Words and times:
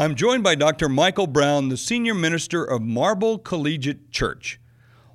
I'm 0.00 0.14
joined 0.14 0.44
by 0.44 0.54
Dr. 0.54 0.88
Michael 0.88 1.26
Brown, 1.26 1.70
the 1.70 1.76
senior 1.76 2.14
minister 2.14 2.62
of 2.62 2.82
Marble 2.82 3.36
Collegiate 3.36 4.12
Church 4.12 4.60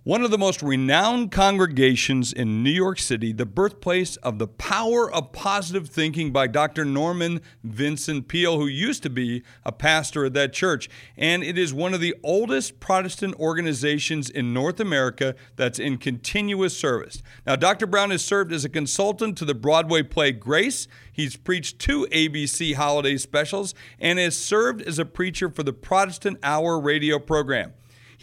one 0.03 0.21
of 0.21 0.31
the 0.31 0.37
most 0.37 0.61
renowned 0.61 1.31
congregations 1.31 2.33
in 2.33 2.61
New 2.61 2.69
York 2.69 2.99
City, 2.99 3.31
the 3.31 3.45
birthplace 3.45 4.17
of 4.17 4.37
the 4.37 4.47
power 4.47 5.09
of 5.09 5.31
positive 5.31 5.87
thinking 5.87 6.33
by 6.33 6.45
Dr. 6.45 6.83
Norman 6.83 7.39
Vincent 7.63 8.27
Peale, 8.27 8.59
who 8.59 8.67
used 8.67 9.01
to 9.03 9.09
be 9.09 9.43
a 9.63 9.71
pastor 9.71 10.25
at 10.25 10.33
that 10.33 10.51
church. 10.51 10.89
And 11.15 11.41
it 11.41 11.57
is 11.57 11.73
one 11.73 11.93
of 11.93 12.01
the 12.01 12.15
oldest 12.21 12.81
Protestant 12.81 13.35
organizations 13.39 14.29
in 14.29 14.53
North 14.53 14.81
America 14.81 15.35
that's 15.55 15.79
in 15.79 15.97
continuous 15.97 16.77
service. 16.77 17.23
Now, 17.47 17.55
Dr. 17.55 17.87
Brown 17.87 18.11
has 18.11 18.25
served 18.25 18.51
as 18.51 18.65
a 18.65 18.69
consultant 18.69 19.37
to 19.37 19.45
the 19.45 19.55
Broadway 19.55 20.03
play 20.03 20.33
Grace. 20.33 20.85
He's 21.13 21.37
preached 21.37 21.79
two 21.79 22.07
ABC 22.11 22.75
holiday 22.75 23.15
specials 23.15 23.73
and 23.99 24.19
has 24.19 24.35
served 24.35 24.81
as 24.81 24.99
a 24.99 25.05
preacher 25.05 25.49
for 25.49 25.63
the 25.63 25.71
Protestant 25.71 26.39
Hour 26.43 26.77
radio 26.77 27.19
program. 27.19 27.71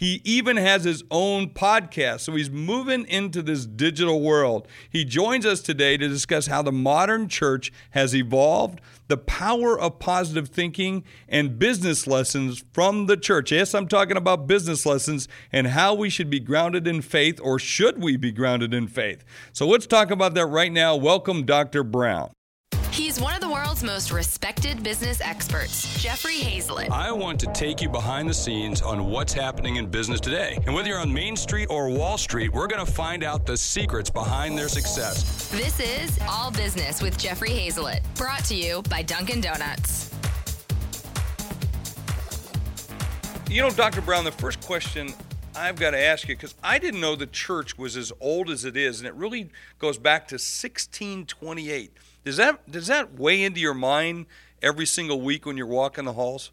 He 0.01 0.19
even 0.25 0.57
has 0.57 0.83
his 0.83 1.03
own 1.11 1.49
podcast, 1.49 2.21
so 2.21 2.33
he's 2.33 2.49
moving 2.49 3.05
into 3.05 3.43
this 3.43 3.67
digital 3.67 4.19
world. 4.19 4.67
He 4.89 5.05
joins 5.05 5.45
us 5.45 5.61
today 5.61 5.95
to 5.95 6.07
discuss 6.07 6.47
how 6.47 6.63
the 6.63 6.71
modern 6.71 7.29
church 7.29 7.71
has 7.91 8.15
evolved, 8.15 8.81
the 9.09 9.17
power 9.17 9.79
of 9.79 9.99
positive 9.99 10.49
thinking, 10.49 11.03
and 11.29 11.59
business 11.59 12.07
lessons 12.07 12.63
from 12.73 13.05
the 13.05 13.15
church. 13.15 13.51
Yes, 13.51 13.75
I'm 13.75 13.87
talking 13.87 14.17
about 14.17 14.47
business 14.47 14.87
lessons 14.87 15.27
and 15.51 15.67
how 15.67 15.93
we 15.93 16.09
should 16.09 16.31
be 16.31 16.39
grounded 16.39 16.87
in 16.87 17.03
faith, 17.03 17.39
or 17.39 17.59
should 17.59 18.01
we 18.01 18.17
be 18.17 18.31
grounded 18.31 18.73
in 18.73 18.87
faith. 18.87 19.23
So 19.53 19.67
let's 19.67 19.85
talk 19.85 20.09
about 20.09 20.33
that 20.33 20.47
right 20.47 20.71
now. 20.71 20.95
Welcome, 20.95 21.45
Dr. 21.45 21.83
Brown. 21.83 22.31
He's 22.91 23.21
one 23.21 23.33
of 23.33 23.39
the 23.39 23.49
world's 23.49 23.83
most 23.83 24.11
respected 24.11 24.83
business 24.83 25.21
experts, 25.21 25.97
Jeffrey 26.03 26.39
Hayzlett. 26.39 26.91
I 26.91 27.09
want 27.09 27.39
to 27.39 27.47
take 27.53 27.81
you 27.81 27.87
behind 27.87 28.27
the 28.27 28.33
scenes 28.33 28.81
on 28.81 29.09
what's 29.09 29.31
happening 29.31 29.77
in 29.77 29.85
business 29.85 30.19
today. 30.19 30.59
And 30.65 30.75
whether 30.75 30.89
you're 30.89 30.99
on 30.99 31.11
Main 31.13 31.37
Street 31.37 31.67
or 31.69 31.87
Wall 31.87 32.17
Street, 32.17 32.51
we're 32.51 32.67
going 32.67 32.85
to 32.85 32.91
find 32.91 33.23
out 33.23 33.45
the 33.45 33.55
secrets 33.55 34.09
behind 34.09 34.57
their 34.57 34.67
success. 34.67 35.49
This 35.51 35.79
is 35.79 36.19
All 36.27 36.51
Business 36.51 37.01
with 37.01 37.17
Jeffrey 37.17 37.51
Hayzlett, 37.51 38.01
brought 38.15 38.43
to 38.45 38.55
you 38.55 38.81
by 38.89 39.03
Dunkin' 39.03 39.39
Donuts. 39.39 40.13
You 43.49 43.61
know, 43.61 43.69
Dr. 43.69 44.01
Brown, 44.01 44.25
the 44.25 44.33
first 44.33 44.59
question 44.65 45.13
I've 45.55 45.77
got 45.77 45.91
to 45.91 45.99
ask 45.99 46.27
you 46.27 46.35
because 46.35 46.55
I 46.61 46.77
didn't 46.77 46.99
know 46.99 47.15
the 47.15 47.25
church 47.25 47.77
was 47.77 47.95
as 47.95 48.11
old 48.19 48.49
as 48.49 48.65
it 48.65 48.75
is, 48.75 48.99
and 48.99 49.07
it 49.07 49.13
really 49.13 49.49
goes 49.79 49.97
back 49.97 50.27
to 50.27 50.35
1628. 50.35 51.91
Does 52.23 52.37
that 52.37 52.69
does 52.69 52.87
that 52.87 53.13
weigh 53.19 53.43
into 53.43 53.59
your 53.59 53.73
mind 53.73 54.27
every 54.61 54.85
single 54.85 55.21
week 55.21 55.45
when 55.45 55.57
you're 55.57 55.65
walking 55.65 56.05
the 56.05 56.13
halls? 56.13 56.51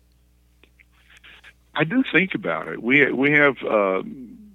I 1.75 1.85
do 1.85 2.03
think 2.11 2.35
about 2.35 2.69
it. 2.69 2.83
We 2.83 3.11
we 3.13 3.33
have 3.33 3.57
uh, 3.63 4.03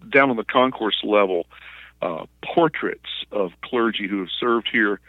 down 0.09 0.29
on 0.29 0.35
the 0.35 0.43
concourse 0.43 0.99
level 1.03 1.45
uh, 2.01 2.25
portraits 2.43 3.25
of 3.31 3.51
clergy 3.63 4.07
who 4.07 4.19
have 4.19 4.29
served 4.39 4.69
here 4.71 4.99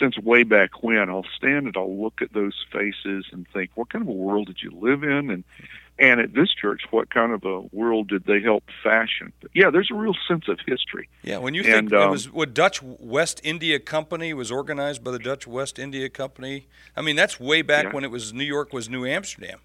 since 0.00 0.18
way 0.18 0.42
back 0.42 0.82
when. 0.82 1.08
I'll 1.10 1.26
stand 1.36 1.66
and 1.66 1.76
I'll 1.76 2.00
look 2.00 2.22
at 2.22 2.32
those 2.32 2.54
faces 2.72 3.26
and 3.32 3.46
think, 3.52 3.70
what 3.74 3.90
kind 3.90 4.02
of 4.02 4.08
a 4.08 4.12
world 4.12 4.46
did 4.46 4.62
you 4.62 4.70
live 4.70 5.02
in? 5.02 5.30
And 5.30 5.44
and 6.00 6.18
at 6.18 6.32
this 6.32 6.48
church, 6.58 6.82
what 6.90 7.10
kind 7.10 7.32
of 7.32 7.44
a 7.44 7.60
world 7.76 8.08
did 8.08 8.24
they 8.24 8.40
help 8.40 8.64
fashion? 8.82 9.32
But 9.42 9.50
yeah, 9.54 9.70
there's 9.70 9.90
a 9.92 9.94
real 9.94 10.16
sense 10.26 10.48
of 10.48 10.58
history. 10.66 11.08
Yeah, 11.22 11.38
when 11.38 11.54
you 11.54 11.62
think 11.62 11.92
um, 11.92 12.08
it 12.08 12.10
was 12.10 12.32
what 12.32 12.54
Dutch 12.54 12.82
West 12.82 13.40
India 13.44 13.78
Company 13.78 14.32
was 14.32 14.50
organized 14.50 15.04
by 15.04 15.10
the 15.10 15.18
Dutch 15.18 15.46
West 15.46 15.78
India 15.78 16.08
Company. 16.08 16.68
I 16.96 17.02
mean, 17.02 17.16
that's 17.16 17.38
way 17.38 17.60
back 17.60 17.86
yeah. 17.86 17.92
when 17.92 18.04
it 18.04 18.10
was 18.10 18.32
New 18.32 18.44
York 18.44 18.72
was 18.72 18.88
New 18.88 19.04
Amsterdam. 19.04 19.60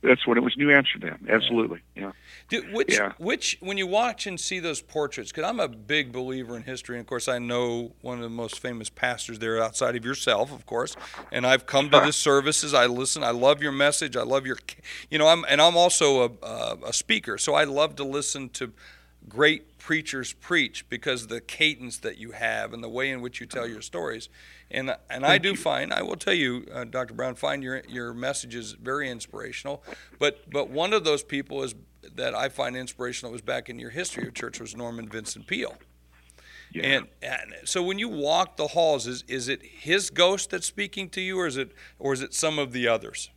That's 0.00 0.26
when 0.26 0.38
it 0.38 0.42
was 0.42 0.56
New 0.56 0.70
Amsterdam. 0.70 1.26
Absolutely, 1.28 1.80
yeah. 1.96 2.12
yeah. 2.50 2.60
which, 2.72 2.96
yeah. 2.96 3.12
which, 3.18 3.58
when 3.60 3.76
you 3.76 3.86
watch 3.86 4.28
and 4.28 4.38
see 4.38 4.60
those 4.60 4.80
portraits, 4.80 5.32
because 5.32 5.48
I'm 5.48 5.58
a 5.58 5.66
big 5.66 6.12
believer 6.12 6.56
in 6.56 6.62
history, 6.62 6.96
and 6.96 7.00
of 7.00 7.08
course 7.08 7.26
I 7.26 7.38
know 7.38 7.92
one 8.00 8.18
of 8.18 8.22
the 8.22 8.30
most 8.30 8.60
famous 8.60 8.90
pastors 8.90 9.40
there 9.40 9.60
outside 9.60 9.96
of 9.96 10.04
yourself, 10.04 10.52
of 10.52 10.66
course. 10.66 10.94
And 11.32 11.44
I've 11.44 11.66
come 11.66 11.90
to 11.90 11.98
the 11.98 12.12
services. 12.12 12.74
I 12.74 12.86
listen. 12.86 13.24
I 13.24 13.30
love 13.30 13.60
your 13.60 13.72
message. 13.72 14.16
I 14.16 14.22
love 14.22 14.46
your, 14.46 14.58
you 15.10 15.18
know, 15.18 15.26
I'm 15.26 15.44
and 15.48 15.60
I'm 15.60 15.76
also 15.76 16.24
a, 16.42 16.46
a, 16.46 16.78
a 16.86 16.92
speaker, 16.92 17.36
so 17.36 17.54
I 17.54 17.64
love 17.64 17.96
to 17.96 18.04
listen 18.04 18.50
to 18.50 18.72
great 19.28 19.78
preachers 19.78 20.32
preach 20.32 20.88
because 20.88 21.24
of 21.24 21.28
the 21.28 21.40
cadence 21.40 21.98
that 21.98 22.18
you 22.18 22.32
have 22.32 22.72
and 22.72 22.82
the 22.82 22.88
way 22.88 23.10
in 23.10 23.20
which 23.20 23.40
you 23.40 23.46
tell 23.46 23.66
your 23.66 23.82
stories 23.82 24.28
and 24.70 24.94
and 25.08 25.24
I 25.24 25.38
do 25.38 25.54
find 25.54 25.92
I 25.92 26.02
will 26.02 26.16
tell 26.16 26.34
you, 26.34 26.66
uh, 26.72 26.84
Dr. 26.84 27.14
Brown, 27.14 27.34
find 27.34 27.62
your 27.62 27.82
your 27.88 28.12
messages 28.12 28.72
very 28.72 29.10
inspirational. 29.10 29.82
But 30.18 30.50
but 30.50 30.70
one 30.70 30.92
of 30.92 31.04
those 31.04 31.22
people 31.22 31.62
is 31.62 31.74
that 32.14 32.34
I 32.34 32.48
find 32.48 32.76
inspirational 32.76 33.32
was 33.32 33.40
back 33.40 33.68
in 33.68 33.78
your 33.78 33.90
history 33.90 34.26
of 34.26 34.34
church 34.34 34.60
was 34.60 34.76
Norman 34.76 35.08
Vincent 35.08 35.46
Peale. 35.46 35.76
Yeah. 36.70 36.82
And, 36.82 37.06
and 37.22 37.54
so 37.64 37.82
when 37.82 37.98
you 37.98 38.10
walk 38.10 38.58
the 38.58 38.68
halls, 38.68 39.06
is 39.06 39.24
is 39.26 39.48
it 39.48 39.62
his 39.62 40.10
ghost 40.10 40.50
that's 40.50 40.66
speaking 40.66 41.08
to 41.10 41.20
you, 41.20 41.38
or 41.38 41.46
is 41.46 41.56
it 41.56 41.72
or 41.98 42.12
is 42.12 42.20
it 42.20 42.34
some 42.34 42.58
of 42.58 42.72
the 42.72 42.86
others? 42.88 43.30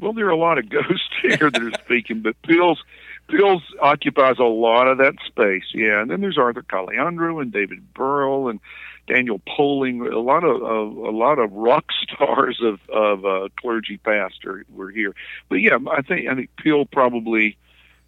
Well, 0.00 0.12
there 0.12 0.26
are 0.26 0.30
a 0.30 0.36
lot 0.36 0.58
of 0.58 0.68
ghosts 0.68 1.10
here 1.22 1.50
that 1.50 1.62
are 1.62 1.72
speaking, 1.84 2.22
but 2.22 2.34
Peale's 2.42 2.82
Peale's 3.30 3.62
occupies 3.80 4.38
a 4.38 4.44
lot 4.44 4.88
of 4.88 4.98
that 4.98 5.14
space. 5.26 5.64
Yeah, 5.72 6.00
and 6.02 6.10
then 6.10 6.20
there's 6.20 6.38
Arthur 6.38 6.62
Caliandro 6.62 7.40
and 7.40 7.52
David 7.52 7.92
Burrell 7.94 8.48
and 8.48 8.60
Daniel 9.06 9.40
Poling, 9.46 10.02
a 10.02 10.18
lot 10.18 10.44
of, 10.44 10.62
of 10.62 10.96
a 10.96 11.10
lot 11.10 11.38
of 11.38 11.52
rock 11.52 11.86
stars 12.02 12.60
of 12.62 12.80
of 12.88 13.24
uh, 13.24 13.48
clergy 13.60 13.96
pastor 13.98 14.64
were 14.70 14.90
here. 14.90 15.14
But 15.48 15.56
yeah, 15.56 15.78
I 15.90 16.02
think 16.02 16.28
I 16.28 16.34
think 16.34 16.50
Peale 16.56 16.86
probably 16.86 17.56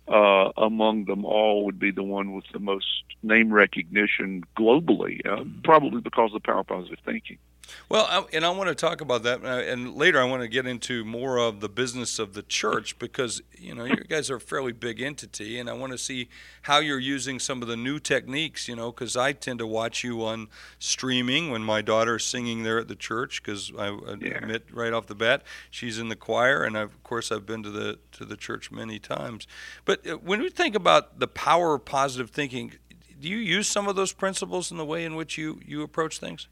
uh, 0.08 0.50
among 0.56 1.06
them 1.06 1.24
all 1.24 1.64
would 1.64 1.78
be 1.78 1.90
the 1.90 2.02
one 2.02 2.34
with 2.34 2.44
the 2.52 2.58
most 2.58 3.04
name 3.22 3.52
recognition 3.52 4.44
globally, 4.56 5.24
uh, 5.26 5.44
probably 5.64 6.00
because 6.00 6.30
of 6.34 6.42
the 6.42 6.46
power 6.46 6.64
positive 6.64 6.98
thinking. 7.04 7.38
Well, 7.88 8.06
I, 8.08 8.24
and 8.36 8.44
I 8.44 8.50
want 8.50 8.68
to 8.68 8.74
talk 8.74 9.00
about 9.00 9.22
that, 9.22 9.42
and 9.44 9.94
later 9.94 10.20
I 10.20 10.24
want 10.24 10.42
to 10.42 10.48
get 10.48 10.66
into 10.66 11.04
more 11.04 11.38
of 11.38 11.60
the 11.60 11.68
business 11.68 12.18
of 12.18 12.34
the 12.34 12.42
church 12.42 12.98
because 12.98 13.42
you 13.56 13.74
know 13.74 13.84
you 13.84 14.04
guys 14.08 14.30
are 14.30 14.36
a 14.36 14.40
fairly 14.40 14.72
big 14.72 15.00
entity, 15.00 15.58
and 15.58 15.68
I 15.68 15.74
want 15.74 15.92
to 15.92 15.98
see 15.98 16.28
how 16.62 16.78
you're 16.78 16.98
using 16.98 17.38
some 17.38 17.62
of 17.62 17.68
the 17.68 17.76
new 17.76 17.98
techniques. 17.98 18.68
You 18.68 18.76
know, 18.76 18.90
because 18.90 19.16
I 19.16 19.32
tend 19.32 19.58
to 19.60 19.66
watch 19.66 20.02
you 20.02 20.24
on 20.24 20.48
streaming 20.78 21.50
when 21.50 21.62
my 21.62 21.82
daughter's 21.82 22.24
singing 22.24 22.62
there 22.62 22.78
at 22.78 22.88
the 22.88 22.96
church. 22.96 23.42
Because 23.42 23.70
I 23.78 23.96
yeah. 24.20 24.38
admit 24.38 24.66
right 24.72 24.92
off 24.92 25.06
the 25.06 25.14
bat, 25.14 25.42
she's 25.70 25.98
in 25.98 26.08
the 26.08 26.16
choir, 26.16 26.62
and 26.62 26.76
I've, 26.76 26.92
of 26.92 27.02
course 27.02 27.30
I've 27.30 27.46
been 27.46 27.62
to 27.62 27.70
the 27.70 27.98
to 28.12 28.24
the 28.24 28.36
church 28.36 28.70
many 28.70 28.98
times. 28.98 29.46
But 29.84 30.06
uh, 30.06 30.16
when 30.16 30.40
we 30.40 30.50
think 30.50 30.74
about 30.74 31.20
the 31.20 31.28
power 31.28 31.74
of 31.74 31.84
positive 31.84 32.30
thinking, 32.30 32.72
do 33.20 33.28
you 33.28 33.36
use 33.36 33.68
some 33.68 33.86
of 33.86 33.96
those 33.96 34.12
principles 34.12 34.70
in 34.70 34.78
the 34.78 34.84
way 34.84 35.04
in 35.04 35.14
which 35.14 35.38
you 35.38 35.60
you 35.64 35.82
approach 35.82 36.18
things? 36.18 36.48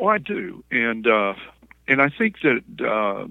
Oh, 0.00 0.06
I 0.08 0.18
do, 0.18 0.64
and 0.70 1.06
uh, 1.06 1.34
and 1.88 2.02
I 2.02 2.10
think 2.10 2.36
that 2.42 2.62
uh, 2.86 3.26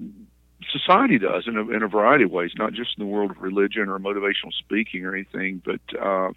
society 0.72 1.20
does 1.20 1.48
in 1.48 1.58
a, 1.58 1.70
in 1.70 1.84
a 1.84 1.88
variety 1.88 2.24
of 2.24 2.32
ways, 2.32 2.52
not 2.58 2.74
just 2.74 2.98
in 2.98 3.06
the 3.06 3.12
world 3.12 3.32
of 3.32 3.42
religion 3.42 3.90
or 3.90 4.00
motivational 4.00 4.54
speaking 4.58 5.06
or 5.06 5.14
anything, 5.14 5.62
but 5.64 5.82
uh, 6.00 6.30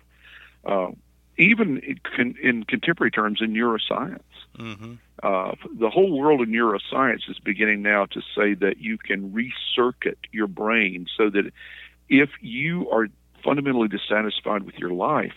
uh, 0.67 0.91
even 1.39 1.79
in, 2.19 2.37
in 2.43 2.65
contemporary 2.65 3.11
terms 3.11 3.41
in 3.41 3.53
neuroscience. 3.53 4.21
Mm-hmm. 4.59 4.95
Uh, 5.23 5.53
the 5.79 5.89
whole 5.89 6.17
world 6.17 6.41
of 6.41 6.49
neuroscience 6.49 7.29
is 7.29 7.39
beginning 7.39 7.83
now 7.83 8.07
to 8.07 8.21
say 8.37 8.55
that 8.55 8.79
you 8.79 8.99
can 8.99 9.33
recircuit 9.33 10.17
your 10.33 10.47
brain 10.47 11.07
so 11.17 11.31
that 11.31 11.53
if 12.09 12.31
you 12.41 12.91
are 12.91 13.09
fundamentally 13.43 13.89
dissatisfied 13.89 14.65
with 14.65 14.77
your 14.77 14.93
life, 14.93 15.35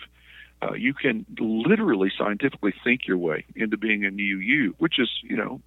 uh, 0.61 0.73
you 0.73 0.93
can 0.93 1.25
literally 1.39 2.11
scientifically 2.17 2.73
think 2.83 3.07
your 3.07 3.17
way 3.17 3.45
into 3.55 3.77
being 3.77 4.05
a 4.05 4.11
new 4.11 4.37
you, 4.37 4.75
which 4.77 4.99
is, 4.99 5.09
you 5.23 5.35
know, 5.35 5.61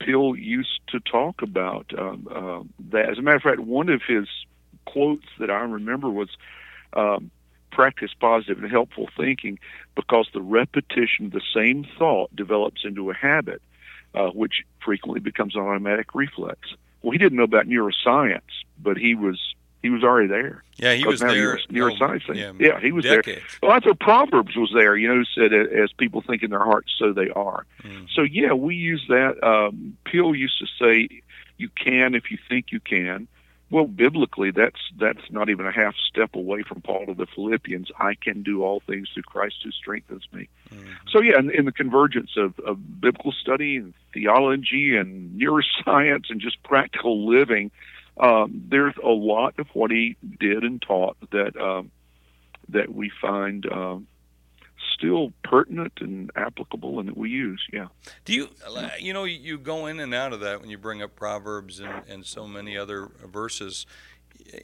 Peale 0.00 0.36
used 0.36 0.80
to 0.88 1.00
talk 1.00 1.42
about 1.42 1.86
um, 1.98 2.28
uh, 2.30 2.62
that. 2.90 3.10
As 3.10 3.18
a 3.18 3.22
matter 3.22 3.36
of 3.36 3.42
fact, 3.42 3.60
one 3.60 3.88
of 3.88 4.02
his 4.06 4.28
quotes 4.84 5.26
that 5.38 5.50
I 5.50 5.60
remember 5.60 6.08
was, 6.08 6.28
um, 6.92 7.30
practice 7.70 8.10
positive 8.18 8.62
and 8.62 8.70
helpful 8.70 9.08
thinking 9.16 9.58
because 9.94 10.28
the 10.32 10.40
repetition 10.40 11.26
of 11.26 11.32
the 11.32 11.42
same 11.54 11.86
thought 11.98 12.34
develops 12.34 12.84
into 12.84 13.10
a 13.10 13.14
habit, 13.14 13.62
uh, 14.14 14.28
which 14.30 14.64
frequently 14.84 15.20
becomes 15.20 15.54
an 15.54 15.62
automatic 15.62 16.14
reflex. 16.14 16.58
Well, 17.02 17.12
he 17.12 17.18
didn't 17.18 17.38
know 17.38 17.44
about 17.44 17.66
neuroscience, 17.66 18.64
but 18.82 18.96
he 18.96 19.14
was 19.14 19.47
he 19.82 19.90
was 19.90 20.02
already 20.02 20.28
there. 20.28 20.64
Yeah, 20.76 20.94
he 20.94 21.06
was 21.06 21.20
there. 21.20 21.58
Neuroscience 21.70 22.22
oh, 22.28 22.32
yeah, 22.32 22.52
yeah, 22.58 22.80
he 22.80 22.92
was 22.92 23.04
decades. 23.04 23.26
there. 23.26 23.42
Well, 23.62 23.72
that's 23.72 23.86
what 23.86 24.00
Proverbs 24.00 24.56
was 24.56 24.70
there. 24.74 24.96
You 24.96 25.08
know, 25.08 25.24
said 25.34 25.52
as 25.52 25.92
people 25.92 26.20
think 26.20 26.42
in 26.42 26.50
their 26.50 26.64
hearts, 26.64 26.94
so 26.98 27.12
they 27.12 27.30
are. 27.30 27.64
Mm-hmm. 27.82 28.04
So 28.14 28.22
yeah, 28.22 28.52
we 28.52 28.74
use 28.74 29.04
that. 29.08 29.42
Um, 29.42 29.96
Peale 30.04 30.34
used 30.34 30.58
to 30.58 30.66
say, 30.80 31.08
"You 31.56 31.68
can 31.70 32.14
if 32.14 32.30
you 32.30 32.38
think 32.48 32.72
you 32.72 32.80
can." 32.80 33.28
Well, 33.70 33.86
biblically, 33.86 34.50
that's 34.50 34.80
that's 34.98 35.30
not 35.30 35.50
even 35.50 35.66
a 35.66 35.72
half 35.72 35.94
step 35.96 36.34
away 36.34 36.62
from 36.62 36.80
Paul 36.80 37.06
to 37.06 37.14
the 37.14 37.26
Philippians. 37.26 37.90
I 37.98 38.14
can 38.14 38.42
do 38.42 38.64
all 38.64 38.80
things 38.80 39.10
through 39.12 39.24
Christ 39.24 39.56
who 39.62 39.70
strengthens 39.70 40.26
me. 40.32 40.48
Mm-hmm. 40.70 40.92
So 41.10 41.20
yeah, 41.20 41.38
in, 41.38 41.50
in 41.50 41.64
the 41.66 41.72
convergence 41.72 42.30
of, 42.36 42.58
of 42.60 43.00
biblical 43.00 43.32
study 43.32 43.76
and 43.76 43.92
theology 44.14 44.96
and 44.96 45.38
neuroscience 45.38 46.30
and 46.30 46.40
just 46.40 46.62
practical 46.62 47.28
living, 47.28 47.70
um, 48.18 48.64
there's 48.68 48.94
a 49.02 49.08
lot 49.08 49.58
of 49.58 49.66
what 49.74 49.90
he 49.90 50.16
did 50.40 50.64
and 50.64 50.80
taught 50.82 51.16
that 51.30 51.56
um, 51.56 51.90
that 52.68 52.92
we 52.92 53.10
find 53.20 53.66
um, 53.72 54.06
still 54.94 55.32
pertinent 55.44 55.92
and 56.00 56.30
applicable 56.36 56.98
and 56.98 57.08
that 57.08 57.16
we 57.16 57.30
use. 57.30 57.64
Yeah. 57.72 57.86
Do 58.24 58.34
you, 58.34 58.48
you 58.98 59.12
know, 59.12 59.24
you 59.24 59.58
go 59.58 59.86
in 59.86 60.00
and 60.00 60.14
out 60.14 60.32
of 60.32 60.40
that 60.40 60.60
when 60.60 60.70
you 60.70 60.78
bring 60.78 61.02
up 61.02 61.14
Proverbs 61.14 61.80
and, 61.80 62.02
and 62.08 62.26
so 62.26 62.46
many 62.46 62.76
other 62.76 63.08
verses 63.24 63.86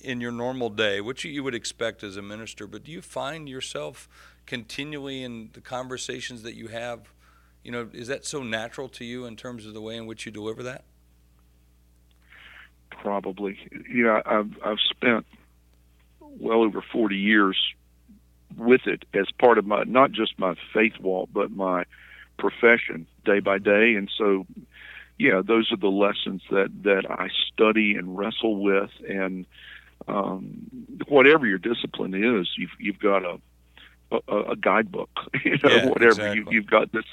in 0.00 0.20
your 0.20 0.32
normal 0.32 0.70
day, 0.70 1.00
which 1.00 1.24
you 1.24 1.42
would 1.42 1.54
expect 1.54 2.02
as 2.02 2.16
a 2.16 2.22
minister, 2.22 2.66
but 2.66 2.84
do 2.84 2.92
you 2.92 3.00
find 3.00 3.48
yourself 3.48 4.08
continually 4.46 5.22
in 5.22 5.50
the 5.52 5.60
conversations 5.60 6.42
that 6.42 6.54
you 6.54 6.68
have? 6.68 7.12
You 7.62 7.72
know, 7.72 7.88
is 7.92 8.08
that 8.08 8.26
so 8.26 8.42
natural 8.42 8.88
to 8.90 9.04
you 9.04 9.24
in 9.24 9.36
terms 9.36 9.66
of 9.66 9.74
the 9.74 9.80
way 9.80 9.96
in 9.96 10.06
which 10.06 10.26
you 10.26 10.32
deliver 10.32 10.62
that? 10.64 10.84
Probably. 13.04 13.58
Yeah, 13.92 14.22
I've 14.24 14.50
I've 14.64 14.80
spent 14.80 15.26
well 16.20 16.62
over 16.62 16.82
40 16.82 17.16
years 17.16 17.56
with 18.56 18.86
it 18.86 19.04
as 19.12 19.26
part 19.38 19.58
of 19.58 19.66
my 19.66 19.84
not 19.84 20.10
just 20.10 20.38
my 20.38 20.54
faith 20.72 20.94
walk 21.00 21.28
but 21.32 21.50
my 21.50 21.84
profession 22.38 23.06
day 23.24 23.40
by 23.40 23.58
day 23.58 23.94
and 23.94 24.10
so 24.16 24.46
yeah 25.18 25.42
those 25.44 25.70
are 25.70 25.76
the 25.76 25.88
lessons 25.88 26.42
that 26.50 26.70
that 26.82 27.04
I 27.10 27.28
study 27.52 27.94
and 27.94 28.16
wrestle 28.16 28.62
with 28.62 28.90
and 29.08 29.44
um, 30.08 30.66
whatever 31.08 31.46
your 31.46 31.58
discipline 31.58 32.14
is 32.14 32.48
you've 32.56 32.74
you've 32.78 32.98
got 32.98 33.24
a 33.24 33.38
a, 34.28 34.52
a 34.52 34.56
guidebook 34.56 35.10
you 35.44 35.58
know 35.62 35.70
yeah, 35.70 35.86
whatever 35.86 36.10
exactly. 36.10 36.38
you, 36.38 36.46
you've 36.50 36.70
got 36.70 36.92
this 36.92 37.04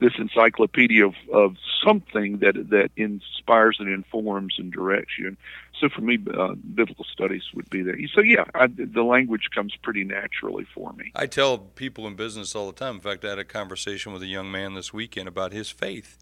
this 0.00 0.12
encyclopedia 0.18 1.06
of, 1.06 1.14
of 1.32 1.56
something 1.84 2.38
that 2.38 2.70
that 2.70 2.90
inspires 2.96 3.78
and 3.80 3.88
informs 3.88 4.54
and 4.58 4.72
directs 4.72 5.18
you. 5.18 5.28
And 5.28 5.36
so 5.80 5.88
for 5.88 6.02
me, 6.02 6.18
uh, 6.32 6.54
biblical 6.74 7.04
studies 7.04 7.42
would 7.54 7.68
be 7.70 7.82
there. 7.82 7.96
So 8.14 8.20
yeah, 8.20 8.44
I, 8.54 8.68
the 8.68 9.02
language 9.02 9.48
comes 9.54 9.74
pretty 9.82 10.04
naturally 10.04 10.66
for 10.74 10.92
me. 10.92 11.12
I 11.14 11.26
tell 11.26 11.58
people 11.58 12.06
in 12.06 12.14
business 12.14 12.54
all 12.54 12.66
the 12.66 12.72
time. 12.72 12.96
In 12.96 13.00
fact, 13.00 13.24
I 13.24 13.30
had 13.30 13.38
a 13.38 13.44
conversation 13.44 14.12
with 14.12 14.22
a 14.22 14.26
young 14.26 14.50
man 14.50 14.74
this 14.74 14.92
weekend 14.92 15.28
about 15.28 15.52
his 15.52 15.70
faith. 15.70 16.16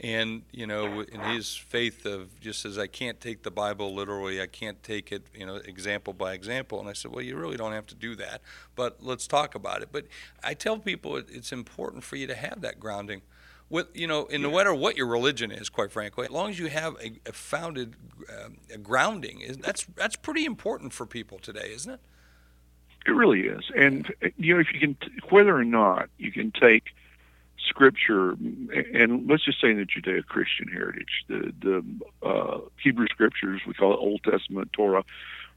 And 0.00 0.42
you 0.50 0.66
know, 0.66 1.00
in 1.00 1.20
his 1.20 1.54
faith 1.54 2.06
of 2.06 2.40
just 2.40 2.62
says, 2.62 2.78
I 2.78 2.86
can't 2.86 3.20
take 3.20 3.42
the 3.42 3.50
Bible 3.50 3.94
literally. 3.94 4.40
I 4.40 4.46
can't 4.46 4.82
take 4.82 5.12
it, 5.12 5.22
you 5.34 5.46
know, 5.46 5.56
example 5.56 6.12
by 6.12 6.32
example. 6.32 6.80
And 6.80 6.88
I 6.88 6.92
said, 6.92 7.12
well, 7.12 7.22
you 7.22 7.36
really 7.36 7.56
don't 7.56 7.72
have 7.72 7.86
to 7.88 7.94
do 7.94 8.16
that. 8.16 8.40
But 8.74 8.98
let's 9.02 9.26
talk 9.26 9.54
about 9.54 9.82
it. 9.82 9.90
But 9.92 10.06
I 10.42 10.54
tell 10.54 10.78
people 10.78 11.16
it's 11.16 11.52
important 11.52 12.04
for 12.04 12.16
you 12.16 12.26
to 12.26 12.34
have 12.34 12.62
that 12.62 12.80
grounding 12.80 13.22
with 13.72 13.86
you 13.94 14.06
know, 14.06 14.26
in 14.26 14.42
no 14.42 14.50
matter 14.50 14.74
what 14.74 14.96
your 14.96 15.06
religion 15.06 15.50
is, 15.50 15.70
quite 15.70 15.90
frankly, 15.90 16.26
as 16.26 16.30
long 16.30 16.50
as 16.50 16.58
you 16.58 16.68
have 16.68 16.94
a, 17.02 17.12
a 17.26 17.32
founded 17.32 17.96
um, 18.28 18.58
a 18.72 18.76
grounding, 18.76 19.56
that's 19.60 19.86
that's 19.96 20.14
pretty 20.14 20.44
important 20.44 20.92
for 20.92 21.06
people 21.06 21.38
today, 21.38 21.72
isn't 21.72 21.94
it? 21.94 22.00
It 23.06 23.12
really 23.12 23.40
is, 23.48 23.64
and 23.74 24.12
you 24.36 24.54
know, 24.54 24.60
if 24.60 24.72
you 24.72 24.78
can, 24.78 24.96
whether 25.30 25.56
or 25.56 25.64
not 25.64 26.10
you 26.18 26.30
can 26.30 26.52
take 26.52 26.94
scripture, 27.66 28.30
and 28.32 29.28
let's 29.28 29.44
just 29.44 29.60
say 29.60 29.70
in 29.70 29.78
the 29.78 29.86
Judeo-Christian 29.86 30.68
heritage, 30.68 31.24
the 31.28 31.52
the 31.60 32.26
uh, 32.26 32.60
Hebrew 32.82 33.06
scriptures, 33.08 33.62
we 33.66 33.74
call 33.74 33.92
it 33.94 33.98
Old 33.98 34.22
Testament, 34.24 34.72
Torah, 34.72 35.04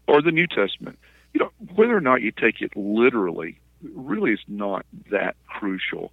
or 0.08 0.22
the 0.22 0.32
New 0.32 0.48
Testament. 0.48 1.00
You 1.34 1.42
know, 1.42 1.52
whether 1.76 1.96
or 1.96 2.02
not 2.02 2.22
you 2.22 2.32
take 2.32 2.62
it 2.62 2.76
literally, 2.76 3.60
really 3.94 4.34
is 4.34 4.40
not 4.48 4.86
that 5.12 5.36
crucial. 5.48 6.12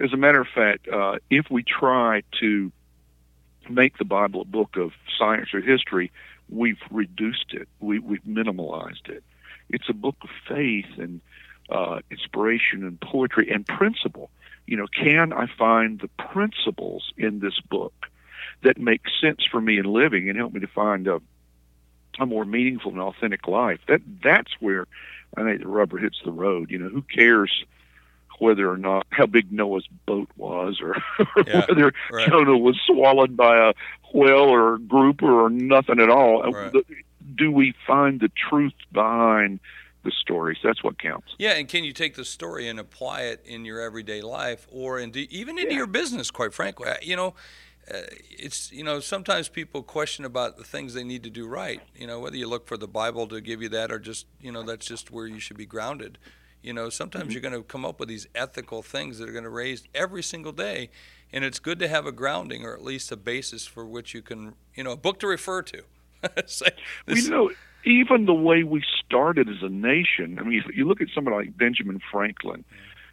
As 0.00 0.12
a 0.12 0.16
matter 0.16 0.40
of 0.40 0.48
fact, 0.48 0.88
uh, 0.88 1.18
if 1.30 1.50
we 1.50 1.62
try 1.62 2.22
to 2.40 2.72
make 3.68 3.98
the 3.98 4.04
Bible 4.04 4.42
a 4.42 4.44
book 4.44 4.76
of 4.76 4.92
science 5.16 5.54
or 5.54 5.60
history, 5.60 6.10
we've 6.48 6.80
reduced 6.90 7.52
it. 7.52 7.68
We, 7.80 7.98
we've 7.98 8.24
minimalized 8.24 9.08
it. 9.08 9.22
It's 9.70 9.88
a 9.88 9.94
book 9.94 10.16
of 10.22 10.30
faith 10.48 10.86
and 10.98 11.20
uh, 11.70 12.00
inspiration 12.10 12.84
and 12.84 13.00
poetry 13.00 13.50
and 13.50 13.66
principle. 13.66 14.30
You 14.66 14.76
know, 14.76 14.86
can 14.86 15.32
I 15.32 15.46
find 15.58 16.00
the 16.00 16.08
principles 16.08 17.12
in 17.16 17.40
this 17.40 17.58
book 17.60 17.92
that 18.62 18.78
make 18.78 19.02
sense 19.20 19.40
for 19.50 19.60
me 19.60 19.78
in 19.78 19.84
living 19.84 20.28
and 20.28 20.38
help 20.38 20.52
me 20.52 20.60
to 20.60 20.66
find 20.66 21.06
a, 21.06 21.20
a 22.18 22.26
more 22.26 22.44
meaningful 22.44 22.92
and 22.92 23.00
authentic 23.00 23.46
life? 23.46 23.80
That 23.88 24.00
that's 24.22 24.52
where 24.60 24.86
I 25.36 25.42
think 25.42 25.60
the 25.60 25.68
rubber 25.68 25.98
hits 25.98 26.20
the 26.24 26.32
road. 26.32 26.70
You 26.70 26.78
know, 26.78 26.88
who 26.88 27.02
cares? 27.02 27.64
whether 28.38 28.70
or 28.70 28.76
not 28.76 29.06
how 29.10 29.26
big 29.26 29.52
Noah's 29.52 29.86
boat 30.06 30.28
was, 30.36 30.80
or, 30.80 30.96
or 31.36 31.44
Yeah, 31.46 31.64
whether 31.68 31.92
right. 32.10 32.28
Jonah 32.28 32.58
was 32.58 32.78
swallowed 32.86 33.36
by 33.36 33.68
a 33.68 33.74
whale 34.12 34.50
or 34.50 34.74
a 34.74 34.78
grouper 34.78 35.44
or 35.44 35.50
nothing 35.50 36.00
at 36.00 36.10
all. 36.10 36.42
Right. 36.50 36.72
Do 37.36 37.50
we 37.50 37.74
find 37.86 38.20
the 38.20 38.30
truth 38.50 38.74
behind 38.92 39.60
the 40.04 40.12
stories? 40.20 40.58
That's 40.62 40.82
what 40.84 40.98
counts. 40.98 41.34
Yeah, 41.38 41.52
and 41.54 41.68
can 41.68 41.84
you 41.84 41.92
take 41.92 42.14
the 42.14 42.24
story 42.24 42.68
and 42.68 42.78
apply 42.78 43.22
it 43.22 43.42
in 43.44 43.64
your 43.64 43.80
everyday 43.80 44.20
life, 44.20 44.66
or 44.70 44.98
indeed 44.98 45.32
even 45.32 45.58
into 45.58 45.72
Yeah. 45.72 45.78
your 45.78 45.86
business? 45.86 46.30
Quite 46.30 46.54
frankly, 46.54 46.88
you 47.02 47.16
know, 47.16 47.34
uh, 47.92 48.00
it's 48.30 48.72
you 48.72 48.84
know 48.84 49.00
sometimes 49.00 49.48
people 49.48 49.82
question 49.82 50.24
about 50.24 50.56
the 50.56 50.64
things 50.64 50.94
they 50.94 51.04
need 51.04 51.22
to 51.24 51.30
do 51.30 51.46
right. 51.46 51.82
You 51.94 52.06
know, 52.06 52.20
whether 52.20 52.36
you 52.36 52.48
look 52.48 52.66
for 52.66 52.76
the 52.76 52.88
Bible 52.88 53.26
to 53.28 53.40
give 53.40 53.60
you 53.60 53.68
that, 53.70 53.90
or 53.90 53.98
just 53.98 54.26
you 54.40 54.52
know 54.52 54.62
that's 54.62 54.86
just 54.86 55.10
where 55.10 55.26
you 55.26 55.40
should 55.40 55.56
be 55.56 55.66
grounded. 55.66 56.18
You 56.62 56.72
know, 56.72 56.88
sometimes 56.88 57.24
Mm-hmm. 57.24 57.32
you're 57.32 57.42
going 57.42 57.54
to 57.54 57.62
come 57.62 57.84
up 57.84 58.00
with 58.00 58.08
these 58.08 58.26
ethical 58.34 58.82
things 58.82 59.18
that 59.18 59.28
are 59.28 59.32
going 59.32 59.44
to 59.44 59.50
raise 59.50 59.84
every 59.94 60.22
single 60.22 60.52
day, 60.52 60.88
and 61.30 61.44
it's 61.44 61.58
good 61.58 61.78
to 61.80 61.88
have 61.88 62.06
a 62.06 62.12
grounding 62.12 62.64
or 62.64 62.72
at 62.72 62.82
least 62.82 63.12
a 63.12 63.16
basis 63.16 63.66
for 63.66 63.84
which 63.84 64.14
you 64.14 64.22
can, 64.22 64.54
you 64.74 64.82
know, 64.82 64.92
a 64.92 64.96
book 64.96 65.18
to 65.20 65.26
refer 65.26 65.60
to. 65.62 65.82
We 67.06 67.28
know 67.28 67.50
even 67.84 68.26
the 68.26 68.34
way 68.34 68.62
we 68.62 68.82
started 69.04 69.48
as 69.48 69.62
a 69.62 69.68
nation. 69.68 70.38
I 70.38 70.42
mean, 70.42 70.62
if 70.66 70.76
you 70.76 70.86
look 70.86 71.00
at 71.00 71.08
somebody 71.14 71.36
like 71.36 71.56
Benjamin 71.56 72.00
Franklin. 72.10 72.64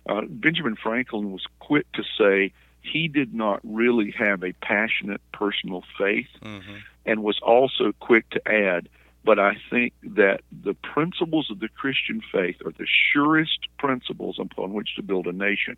Uh, 0.10 0.22
Benjamin 0.28 0.76
Franklin 0.76 1.32
was 1.32 1.46
quick 1.60 1.86
to 1.94 2.04
say 2.18 2.52
he 2.82 3.08
did 3.08 3.34
not 3.34 3.60
really 3.64 4.12
have 4.18 4.44
a 4.44 4.54
passionate 4.54 5.22
personal 5.32 5.84
faith, 5.98 6.30
Mhm. 6.42 6.82
and 7.06 7.24
was 7.24 7.40
also 7.40 7.92
quick 8.00 8.28
to 8.32 8.42
add, 8.52 8.90
but 9.24 9.38
I 9.38 9.56
think 9.70 9.94
that 10.02 10.42
the 10.52 10.74
principles 10.74 11.52
of 11.52 11.60
the 11.60 11.70
Christian 11.70 12.22
faith 12.32 12.56
are 12.66 12.72
the 12.72 12.88
surest 12.88 13.68
principles 13.78 14.40
upon 14.40 14.74
which 14.74 14.96
to 14.96 15.04
build 15.04 15.28
a 15.28 15.32
nation. 15.32 15.78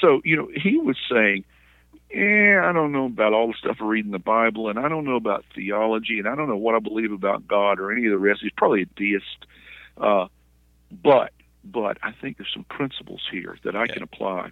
So, 0.00 0.20
you 0.24 0.36
know, 0.36 0.48
he 0.56 0.76
was 0.76 0.96
saying, 1.08 1.44
eh, 2.12 2.58
I 2.58 2.72
don't 2.72 2.92
know 2.92 3.06
about 3.06 3.32
all 3.32 3.48
the 3.48 3.54
stuff 3.58 3.78
I 3.80 3.84
read 3.84 4.04
in 4.04 4.10
the 4.12 4.18
Bible, 4.18 4.68
and 4.68 4.78
I 4.78 4.88
don't 4.88 5.04
know 5.04 5.16
about 5.16 5.44
theology, 5.54 6.18
and 6.18 6.28
I 6.28 6.34
don't 6.34 6.48
know 6.48 6.56
what 6.56 6.74
I 6.74 6.78
believe 6.78 7.12
about 7.12 7.46
God 7.46 7.78
or 7.80 7.92
any 7.92 8.06
of 8.06 8.10
the 8.12 8.18
rest. 8.18 8.40
He's 8.42 8.52
probably 8.56 8.82
a 8.82 8.86
deist. 8.86 9.46
Uh, 9.96 10.26
but, 10.90 11.32
but 11.64 11.98
I 12.02 12.12
think 12.12 12.38
there's 12.38 12.52
some 12.52 12.64
principles 12.64 13.22
here 13.30 13.58
that 13.64 13.76
I 13.76 13.84
Yeah. 13.84 13.94
can 13.94 14.02
apply 14.02 14.50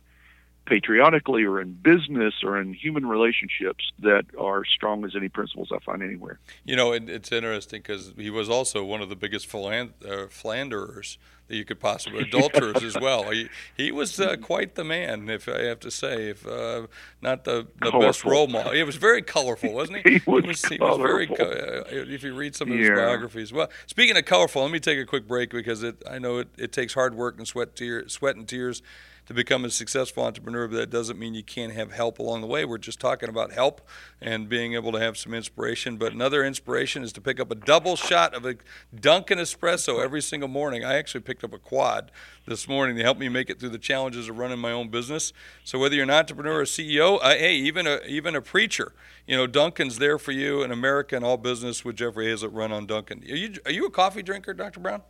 patriotically 0.69 1.45
or 1.45 1.61
in 1.61 1.73
business 1.73 2.35
or 2.43 2.61
in 2.61 2.75
human 2.75 3.07
relationships 3.07 3.91
that 4.01 4.27
are 4.39 4.65
strong 4.65 5.05
as 5.05 5.17
any 5.17 5.29
principles 5.29 5.71
I 5.75 5.79
find 5.79 6.03
anywhere. 6.03 6.39
You 6.65 6.77
know, 6.77 6.93
it, 6.93 7.09
it's 7.09 7.33
interesting 7.33 7.81
because 7.81 8.13
he 8.17 8.29
was 8.31 8.51
also 8.51 8.85
one 8.85 9.01
of 9.01 9.09
the 9.09 9.17
biggest 9.17 9.49
philan- 9.49 9.93
uh, 10.07 10.27
philanderers 10.29 11.17
that 11.49 11.57
you 11.57 11.65
could 11.65 11.81
possibly, 11.81 12.21
adulterers 12.29 12.83
as 12.83 13.01
well. 13.01 13.31
He, 13.31 13.49
he 13.75 13.91
was 13.91 14.21
uh, 14.21 14.37
quite 14.37 14.75
the 14.75 14.85
man, 14.85 15.31
if 15.31 15.49
I 15.49 15.63
have 15.63 15.81
to 15.81 15.91
say, 15.91 16.29
if 16.29 16.47
uh, 16.47 16.87
not 17.23 17.45
the, 17.45 17.67
the 17.81 17.91
best 17.93 18.23
role 18.25 18.47
model. 18.47 18.73
He 18.73 18.83
was 18.83 18.97
very 18.97 19.23
colorful, 19.23 19.73
wasn't 19.73 20.07
he? 20.07 20.19
He 20.19 20.31
was 20.31 20.63
he 20.67 20.77
was 20.79 20.99
very. 20.99 21.27
Co- 21.27 21.45
uh, 21.45 21.85
if 21.89 22.23
you 22.23 22.35
read 22.35 22.55
some 22.55 22.71
of 22.71 22.77
his 22.79 22.89
Yeah. 22.89 22.97
biographies, 22.97 23.53
well, 23.53 23.71
speaking 23.87 24.17
of 24.19 24.27
colorful, 24.27 24.61
let 24.63 24.71
me 24.71 24.81
take 24.81 24.99
a 24.99 25.07
quick 25.07 25.27
break 25.27 25.51
because 25.51 25.83
it, 25.83 26.03
I 26.09 26.19
know 26.19 26.39
it, 26.39 26.49
it 26.59 26.73
takes 26.73 26.93
hard 26.93 27.15
work 27.15 27.39
and 27.39 27.49
sweat, 27.49 27.75
tear, 27.75 28.07
sweat 28.09 28.37
and 28.37 28.47
tears 28.47 28.83
to 29.29 29.35
become 29.35 29.63
a 29.67 29.71
successful 29.71 30.25
entrepreneur, 30.25 30.67
but 30.67 30.77
that 30.77 30.91
doesn't 30.91 31.19
mean 31.19 31.35
you 31.35 31.43
can't 31.43 31.75
have 31.75 31.93
help 31.93 32.19
along 32.19 32.41
the 32.41 32.47
way. 32.47 32.65
We're 32.65 32.79
just 32.79 32.99
talking 32.99 33.29
about 33.29 33.53
help 33.53 33.87
and 34.23 34.49
being 34.49 34.73
able 34.73 34.91
to 34.93 34.99
have 34.99 35.19
some 35.19 35.35
inspiration. 35.35 35.99
But 35.99 36.15
another 36.15 36.43
inspiration 36.43 37.03
is 37.03 37.13
to 37.13 37.21
pick 37.21 37.39
up 37.39 37.51
a 37.51 37.55
double 37.55 37.95
shot 37.95 38.33
of 38.33 38.47
a 38.47 38.57
Dunkin' 38.99 39.37
Espresso 39.37 40.03
every 40.03 40.23
single 40.23 40.49
morning. 40.49 40.83
I 40.83 40.95
actually 40.95 41.21
picked 41.21 41.45
up 41.45 41.53
a 41.53 41.59
quad 41.59 42.11
this 42.47 42.67
morning 42.67 42.97
to 42.97 43.03
help 43.03 43.19
me 43.19 43.29
make 43.29 43.51
it 43.51 43.61
through 43.61 43.69
the 43.69 43.79
challenges 43.79 44.31
of 44.31 44.39
running 44.39 44.59
my 44.59 44.73
own 44.73 44.89
business. 44.89 45.35
So 45.63 45.79
whether 45.79 45.95
you're 45.95 46.05
an 46.05 46.11
entrepreneur, 46.11 46.63
a 46.63 46.65
CEO, 46.65 47.19
uh, 47.21 47.29
hey, 47.33 47.55
even 47.55 47.87
a 47.87 48.01
even 48.07 48.35
a 48.35 48.41
preacher, 48.41 48.95
you 49.27 49.37
know, 49.37 49.47
Dunkin's 49.47 49.99
there 49.99 50.19
for 50.19 50.33
you 50.33 50.63
in 50.63 50.73
America 50.73 51.17
and 51.17 51.25
all 51.25 51.37
business 51.37 51.85
with 51.85 51.97
Jeffrey 51.97 52.29
Hayzlett 52.29 52.55
run 52.55 52.73
on 52.73 52.87
Dunkin'. 52.87 53.23
Are 53.31 53.37
you 53.37 53.57
are 53.67 53.73
you 53.73 53.85
a 53.85 53.91
coffee 53.91 54.23
drinker, 54.23 54.55
Dr. 54.55 54.81
Brown? 54.81 55.03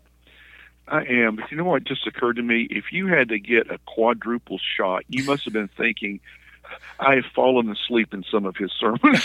I 0.91 1.05
am, 1.05 1.37
but 1.37 1.51
you 1.51 1.57
know 1.57 1.65
what 1.65 1.85
just 1.85 2.07
occurred 2.07 2.37
to 2.37 2.43
me? 2.43 2.67
If 2.71 2.93
you 2.93 3.07
had 3.07 3.29
to 3.29 3.39
get 3.39 3.71
a 3.71 3.79
quadruple 3.87 4.59
shot, 4.77 5.05
you 5.09 5.25
must 5.25 5.45
have 5.45 5.53
been 5.53 5.69
thinking 5.77 6.21
I 7.01 7.17
have 7.17 7.25
fallen 7.35 7.71
asleep 7.71 8.13
in 8.13 8.25
some 8.31 8.45
of 8.45 8.57
his 8.57 8.73
sermons. 8.73 9.25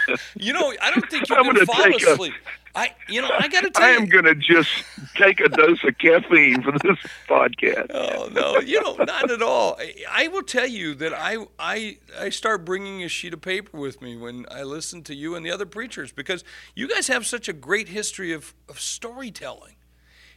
you 0.36 0.52
know, 0.52 0.72
I 0.80 0.90
don't 0.90 1.08
think 1.08 1.28
you 1.28 1.36
gonna 1.44 1.66
fall 1.66 1.96
asleep. 1.96 2.34
I, 2.74 2.94
you 3.06 3.20
know, 3.20 3.30
I 3.38 3.48
got 3.48 3.62
to 3.62 3.70
tell 3.70 3.84
I 3.84 3.92
you. 3.92 3.98
am 3.98 4.06
going 4.06 4.24
to 4.24 4.34
just 4.34 4.70
take 5.16 5.40
a 5.40 5.48
dose 5.48 5.84
of 5.84 5.98
caffeine 5.98 6.62
for 6.62 6.72
this 6.72 6.98
podcast. 7.28 7.90
Oh 8.12 8.28
no, 8.32 8.58
you 8.60 8.80
know, 8.80 8.96
not 8.96 9.30
at 9.30 9.42
all. 9.42 9.76
I, 9.78 9.94
I 10.10 10.28
will 10.28 10.42
tell 10.42 10.66
you 10.66 10.94
that 10.96 11.12
I 11.12 11.46
I 11.58 11.98
I 12.18 12.30
start 12.30 12.64
bringing 12.64 13.02
a 13.02 13.08
sheet 13.08 13.34
of 13.34 13.40
paper 13.40 13.76
with 13.78 14.00
me 14.00 14.16
when 14.16 14.46
I 14.50 14.62
listen 14.62 15.02
to 15.04 15.14
you 15.14 15.34
and 15.34 15.44
the 15.44 15.50
other 15.50 15.66
preachers 15.66 16.12
because 16.12 16.44
you 16.74 16.88
guys 16.88 17.08
have 17.08 17.26
such 17.26 17.48
a 17.48 17.52
great 17.52 17.88
history 17.88 18.32
of, 18.32 18.54
of 18.68 18.80
storytelling. 18.80 19.74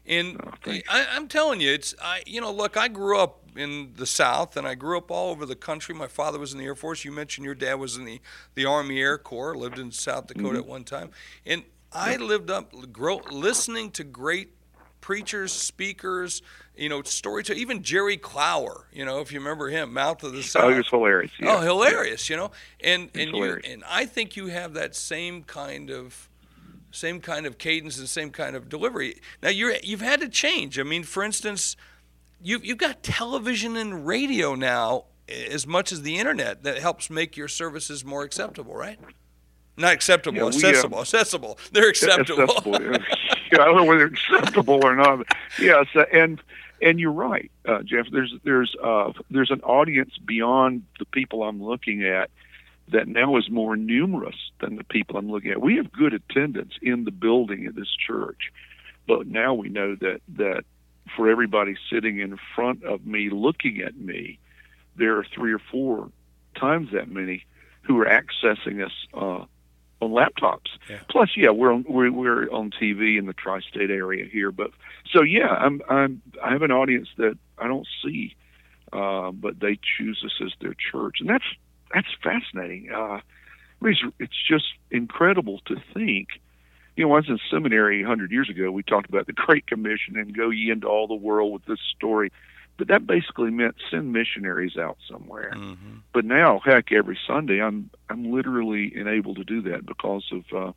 And 0.08 0.40
oh, 0.68 0.72
I, 0.90 1.08
I'm 1.12 1.28
telling 1.28 1.62
you, 1.62 1.72
it's 1.72 1.96
I 2.02 2.24
you 2.26 2.42
know 2.42 2.52
look, 2.52 2.78
I 2.78 2.88
grew 2.88 3.18
up 3.18 3.42
in 3.56 3.94
the 3.96 4.06
South 4.06 4.58
and 4.58 4.68
I 4.68 4.76
grew 4.76 4.98
up 4.98 5.10
all 5.10 5.32
over 5.32 5.46
the 5.46 5.56
country. 5.56 5.96
My 5.96 6.08
father 6.08 6.40
was 6.40 6.54
in 6.54 6.60
the 6.60 6.66
Air 6.66 6.76
Force. 6.76 7.06
You 7.06 7.12
mentioned 7.12 7.46
your 7.46 7.56
dad 7.56 7.76
was 7.76 7.98
in 7.98 8.06
the 8.06 8.22
the 8.54 8.66
Army 8.66 9.00
Air 9.00 9.18
Corps. 9.18 9.56
Lived 9.56 9.80
in 9.80 9.92
South 9.92 10.28
Dakota 10.28 10.48
mm-hmm. 10.48 10.58
at 10.58 10.66
one 10.66 10.84
time, 10.84 11.12
and 11.46 11.64
I 11.92 12.18
lived 12.18 12.52
up 12.52 12.74
grow, 12.92 13.22
listening 13.32 13.92
to 13.92 14.04
great 14.04 14.50
preachers, 15.06 15.52
speakers, 15.52 16.42
you 16.76 16.90
know, 16.90 17.02
storytellers, 17.04 17.62
even 17.62 17.84
Jerry 17.84 18.18
Clower, 18.18 18.88
you 18.92 19.06
know, 19.06 19.20
if 19.20 19.32
you 19.32 19.40
remember 19.40 19.70
him, 19.70 19.94
Mouth 19.94 20.24
of 20.24 20.34
the 20.34 20.42
South. 20.42 20.64
Oh, 20.64 20.70
he 20.70 20.78
was 20.78 20.90
hilarious. 20.90 21.32
Oh, 21.42 21.46
yeah. 21.46 21.62
hilarious, 21.62 22.30
you 22.30 22.36
know. 22.36 22.52
And 22.82 23.10
and 23.14 23.32
you 23.32 23.44
and 23.64 23.84
I 23.88 24.06
think 24.06 24.36
you 24.36 24.48
have 24.48 24.74
that 24.74 24.96
same 24.96 25.44
kind 25.44 25.90
of 25.90 26.30
same 26.96 27.20
kind 27.20 27.46
of 27.46 27.58
cadence 27.58 27.98
and 28.00 28.08
same 28.08 28.32
kind 28.32 28.56
of 28.56 28.70
delivery. 28.70 29.20
Now 29.44 29.50
you're 29.50 29.76
you've 29.84 30.02
had 30.02 30.22
to 30.22 30.30
change. 30.30 30.80
I 30.80 30.84
mean, 30.84 31.04
for 31.04 31.24
instance, 31.24 31.76
you 32.42 32.60
you've 32.64 32.78
got 32.78 33.04
television 33.04 33.76
and 33.76 34.06
radio 34.08 34.56
now 34.56 35.06
as 35.28 35.66
much 35.66 35.92
as 35.92 36.04
the 36.04 36.18
internet 36.18 36.64
that 36.64 36.78
helps 36.78 37.10
make 37.10 37.36
your 37.36 37.48
services 37.48 38.06
more 38.06 38.24
acceptable, 38.24 38.76
right? 38.76 39.00
Not 39.78 39.94
acceptable, 39.94 40.38
Yeah, 40.38 40.44
we, 40.44 40.64
uh, 40.64 40.70
accessible, 40.70 41.00
accessible. 41.02 41.60
They're 41.72 41.90
acceptable. 41.90 42.44
acceptable. 42.44 42.82
yeah, 43.52 43.62
I 43.62 43.66
don't 43.66 43.76
know 43.76 43.84
whether 43.84 44.06
acceptable 44.06 44.80
or 44.86 44.96
not. 44.96 45.26
Yes, 45.60 45.88
uh, 45.96 46.06
and 46.14 46.42
and 46.82 47.00
you're 47.00 47.12
right, 47.12 47.52
uh, 47.68 47.82
Jeff. 47.84 48.06
There's 48.12 48.34
there's 48.44 48.76
uh, 48.82 49.12
there's 49.30 49.52
an 49.52 49.62
audience 49.62 50.18
beyond 50.18 50.84
the 51.00 51.06
people 51.06 51.44
I'm 51.44 51.62
looking 51.62 52.04
at 52.04 52.30
that 52.92 53.08
now 53.08 53.38
is 53.38 53.50
more 53.50 53.76
numerous 53.76 54.36
than 54.60 54.76
the 54.76 54.84
people 54.84 55.18
I'm 55.18 55.30
looking 55.30 55.52
at. 55.52 55.62
We 55.62 55.78
have 55.78 55.92
good 55.92 56.14
attendance 56.14 56.74
in 56.82 57.04
the 57.04 57.12
building 57.12 57.68
of 57.68 57.76
this 57.76 57.94
church, 57.96 58.52
but 59.08 59.28
now 59.28 59.54
we 59.54 59.70
know 59.70 59.96
that 59.96 60.22
that 60.38 60.66
for 61.16 61.30
everybody 61.30 61.76
sitting 61.92 62.20
in 62.20 62.38
front 62.56 62.84
of 62.84 63.06
me 63.06 63.30
looking 63.30 63.82
at 63.82 63.96
me, 63.96 64.40
there 64.96 65.18
are 65.18 65.26
three 65.34 65.54
or 65.54 65.62
four 65.72 66.10
times 66.56 66.90
that 66.94 67.10
many 67.10 67.46
who 67.82 68.00
are 68.00 68.06
accessing 68.06 68.84
us 68.84 68.92
uh, 69.14 69.46
on 70.02 70.12
laptops. 70.12 70.70
Yeah. 70.90 71.00
Plus, 71.10 71.30
yeah, 71.36 71.52
we're 71.52 71.74
on 71.74 71.86
we're, 71.88 72.12
we're 72.12 72.50
on 72.52 72.72
TV 72.72 73.18
in 73.18 73.26
the 73.26 73.34
tri-state 73.34 73.92
area 73.92 74.26
here, 74.26 74.52
but 74.52 74.72
so 75.12 75.22
yeah, 75.22 75.48
I'm 75.48 75.82
I'm 75.90 76.22
I 76.44 76.52
have 76.52 76.62
an 76.62 76.72
audience 76.72 77.10
that 77.18 77.38
I 77.58 77.68
don't 77.68 77.88
see, 78.04 78.36
uh, 78.92 79.32
but 79.32 79.60
they 79.60 79.80
choose 79.98 80.22
us 80.26 80.34
as 80.44 80.54
their 80.62 80.76
church, 80.76 81.18
and 81.20 81.30
that's 81.30 81.46
that's 81.96 82.14
fascinating. 82.22 82.92
Uh, 82.92 83.22
it's, 83.82 84.02
it's 84.20 84.36
just 84.48 84.66
incredible 84.92 85.62
to 85.66 85.78
think. 85.94 86.28
You 86.96 87.06
know, 87.06 87.14
I 87.14 87.18
was 87.18 87.30
in 87.30 87.40
seminary 87.50 88.02
100 88.02 88.32
years 88.32 88.50
ago, 88.50 88.72
we 88.72 88.84
talked 88.84 89.10
about 89.10 89.28
the 89.28 89.34
Great 89.34 89.66
Commission 89.68 90.18
and 90.18 90.36
go 90.36 90.50
ye 90.50 90.70
into 90.72 90.88
all 90.88 91.08
the 91.08 91.16
world 91.16 91.54
with 91.54 91.66
this 91.66 91.80
story. 91.96 92.32
But 92.78 92.90
that 92.90 93.08
basically 93.08 93.52
meant 93.52 93.76
send 93.90 94.12
missionaries 94.12 94.76
out 94.78 94.98
somewhere. 95.10 95.54
Mhm. 95.56 96.02
But 96.14 96.26
now, 96.26 96.60
heck, 96.60 96.92
every 96.92 97.18
Sunday, 97.26 97.62
I'm 97.62 97.90
I'm 98.10 98.32
literally 98.34 98.94
enabled 98.96 99.38
to 99.38 99.46
do 99.46 99.62
that 99.62 99.86
because 99.86 100.26
of 100.34 100.44
uh, 100.54 100.72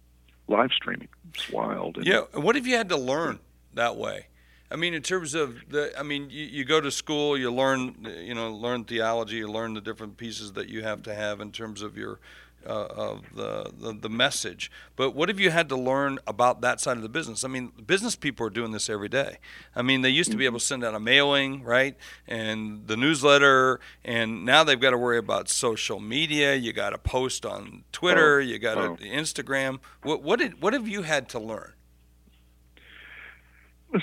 live 0.47 0.71
streaming. 0.71 1.09
It's 1.35 1.51
wild. 1.51 1.97
Yeah, 1.97 2.19
and 2.19 2.27
Yeah. 2.35 2.41
What 2.41 2.55
have 2.55 2.69
you 2.69 2.77
had 2.77 2.89
to 2.91 2.97
learn 2.97 3.41
that 3.75 3.97
way? 3.97 4.27
I 4.71 4.77
mean, 4.77 4.93
in 4.95 5.03
terms 5.03 5.35
of 5.35 5.57
the, 5.71 5.99
I 5.99 6.03
mean, 6.03 6.29
you, 6.31 6.45
you 6.45 6.65
go 6.65 6.81
to 6.81 6.91
school, 6.91 7.39
you 7.39 7.51
learn, 7.51 8.07
you 8.23 8.35
know, 8.35 8.53
learn 8.53 8.85
theology, 8.85 9.37
you 9.37 9.49
learn 9.49 9.75
the 9.75 9.81
different 9.81 10.17
pieces 10.17 10.53
that 10.53 10.69
you 10.69 10.83
have 10.83 11.03
to 11.05 11.15
have 11.15 11.41
in 11.41 11.53
terms 11.53 11.81
of 11.81 11.97
your, 11.97 12.21
uh, 12.67 12.87
of 12.87 13.25
the, 13.35 13.71
the 13.79 13.93
the 13.93 14.09
message. 14.11 14.71
But 14.97 15.15
what 15.15 15.29
have 15.29 15.41
you 15.41 15.51
had 15.51 15.69
to 15.71 15.77
learn 15.77 16.19
about 16.27 16.61
that 16.61 16.81
side 16.81 16.97
of 16.97 17.03
the 17.03 17.09
business? 17.09 17.45
I 17.45 17.49
mean, 17.49 17.73
business 17.87 18.17
people 18.17 18.47
are 18.47 18.51
doing 18.51 18.73
this 18.73 18.91
every 18.91 19.09
day. 19.09 19.39
I 19.75 19.83
mean, 19.83 20.03
they 20.03 20.11
used 20.11 20.31
to 20.33 20.37
be 20.37 20.45
able 20.45 20.59
to 20.59 20.65
send 20.65 20.85
out 20.85 20.95
a 20.95 21.01
mailing, 21.01 21.63
right, 21.63 21.97
and 22.27 22.87
the 22.87 22.97
newsletter, 22.97 23.81
and 24.05 24.45
now 24.45 24.65
they've 24.65 24.81
got 24.81 24.91
to 24.91 24.99
worry 24.99 25.19
about 25.19 25.49
social 25.49 26.01
media. 26.01 26.57
You 26.57 26.73
got 26.73 26.91
to 26.91 26.99
post 26.99 27.47
on 27.47 27.85
Twitter, 27.93 28.37
Oh, 28.37 28.41
you 28.41 28.59
got 28.59 28.75
to 28.75 28.81
oh. 28.81 28.97
Instagram. 28.97 29.79
What 30.03 30.23
what 30.23 30.39
did 30.41 30.61
what 30.61 30.73
have 30.75 30.89
you 30.89 31.03
had 31.03 31.29
to 31.31 31.39
learn? 31.39 31.73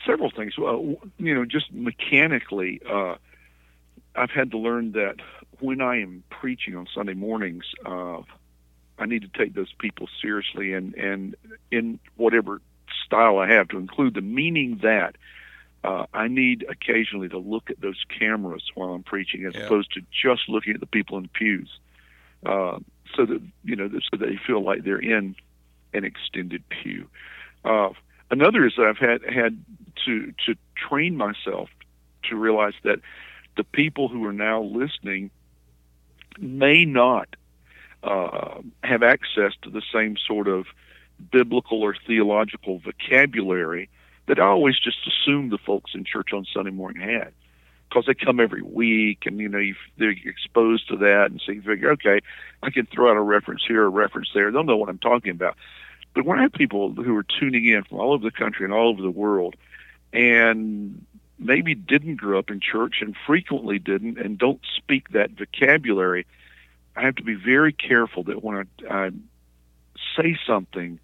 Several 0.06 0.32
things. 0.32 0.58
Well, 0.58 0.96
you 1.18 1.36
know, 1.36 1.46
just 1.46 1.72
mechanically, 1.72 2.82
uh, 2.90 3.16
I've 4.16 4.32
had 4.32 4.52
to 4.52 4.58
learn 4.58 4.94
that 4.94 5.18
when 5.60 5.82
I 5.82 6.02
am 6.02 6.24
preaching 6.30 6.76
on 6.76 6.88
Sunday 6.94 7.14
mornings, 7.14 7.66
uh, 7.86 8.22
I 8.98 9.06
need 9.06 9.22
to 9.22 9.28
take 9.38 9.54
those 9.54 9.72
people 9.74 10.08
seriously, 10.22 10.74
and 10.74 10.96
and 10.96 11.36
in 11.72 12.00
whatever 12.16 12.62
style 13.06 13.38
I 13.38 13.48
have 13.50 13.68
to 13.70 13.78
include 13.78 14.16
them, 14.16 14.34
meaning 14.34 14.80
that. 14.84 15.16
Uh, 15.84 16.08
I 16.16 16.28
need 16.28 16.66
occasionally 16.68 17.30
to 17.30 17.38
look 17.38 17.70
at 17.70 17.80
those 17.80 18.04
cameras 18.10 18.64
while 18.74 18.94
I'm 18.96 19.04
preaching, 19.04 19.46
as 19.46 19.54
Yeah. 19.54 19.68
opposed 19.68 19.94
to 19.94 20.02
just 20.12 20.50
looking 20.50 20.74
at 20.74 20.80
the 20.80 20.88
people 20.88 21.16
in 21.18 21.24
the 21.24 21.30
pews, 21.30 21.80
uh, 22.44 22.80
so 23.16 23.24
that 23.28 23.40
you 23.64 23.76
know, 23.76 23.88
so 24.10 24.18
they 24.18 24.36
feel 24.48 24.64
like 24.64 24.84
they're 24.84 24.98
in 24.98 25.36
an 25.94 26.04
extended 26.04 26.68
pew. 26.70 27.08
Uh, 27.64 27.90
another 28.32 28.66
is 28.66 28.74
I've 28.78 28.98
had 28.98 29.22
had 29.24 29.64
to 30.06 30.34
to 30.46 30.56
train 30.76 31.16
myself 31.18 31.70
to 32.30 32.36
realize 32.36 32.74
that 32.84 33.00
the 33.58 33.64
people 33.64 34.08
who 34.08 34.26
are 34.26 34.34
now 34.34 34.62
listening 34.62 35.32
may 36.40 36.86
not 36.86 37.36
uh, 38.04 38.62
have 38.84 39.04
access 39.04 39.54
to 39.64 39.70
the 39.70 39.82
same 39.94 40.16
sort 40.18 40.48
of 40.48 40.66
biblical 41.32 41.82
or 41.82 41.96
theological 42.06 42.80
vocabulary 42.80 43.90
that 44.28 44.40
I 44.40 44.44
always 44.44 44.78
just 44.80 44.98
assumed 45.08 45.52
the 45.52 45.58
folks 45.58 45.92
in 45.94 46.04
church 46.04 46.34
on 46.34 46.46
Sunday 46.54 46.72
morning 46.72 47.02
had. 47.02 47.32
Because 47.88 48.06
they 48.08 48.16
come 48.16 48.40
every 48.40 48.64
week, 48.64 49.26
and 49.26 49.40
you 49.40 49.48
know 49.48 49.60
you, 49.60 49.76
they're 49.98 50.10
exposed 50.26 50.90
to 50.90 50.98
that, 50.98 51.28
and 51.30 51.42
so 51.46 51.52
you 51.52 51.62
figure, 51.62 51.92
okay, 51.92 52.20
I 52.64 52.72
can 52.72 52.88
throw 52.88 53.12
out 53.12 53.16
a 53.16 53.22
reference 53.22 53.64
here, 53.66 53.86
a 53.86 53.90
reference 53.90 54.30
there. 54.34 54.52
They'll 54.52 54.64
know 54.64 54.76
what 54.76 54.90
I'm 54.90 54.98
talking 54.98 55.32
about. 55.32 55.56
But 56.16 56.26
when 56.26 56.40
I 56.40 56.44
have 56.44 56.54
people 56.54 56.94
who 56.94 57.16
are 57.18 57.26
tuning 57.40 57.66
in 57.66 57.84
from 57.84 58.00
all 58.00 58.14
over 58.14 58.24
the 58.24 58.32
country 58.32 58.64
and 58.64 58.74
all 58.74 58.90
over 58.90 59.02
the 59.02 59.12
world, 59.12 59.56
and 60.14 61.06
maybe 61.38 61.76
didn't 61.76 62.16
grow 62.16 62.40
up 62.40 62.50
in 62.50 62.62
church 62.62 62.96
and 63.02 63.16
frequently 63.28 63.78
didn't 63.78 64.18
and 64.18 64.38
don't 64.38 64.62
speak 64.78 65.10
that 65.10 65.32
vocabulary, 65.32 66.26
I 66.96 67.02
have 67.02 67.16
to 67.16 67.24
be 67.24 67.36
very 67.36 67.74
careful 67.74 68.24
that 68.24 68.42
when 68.42 68.68
I, 68.90 68.90
I 68.90 69.12
say 70.18 70.38
something, 70.48 71.00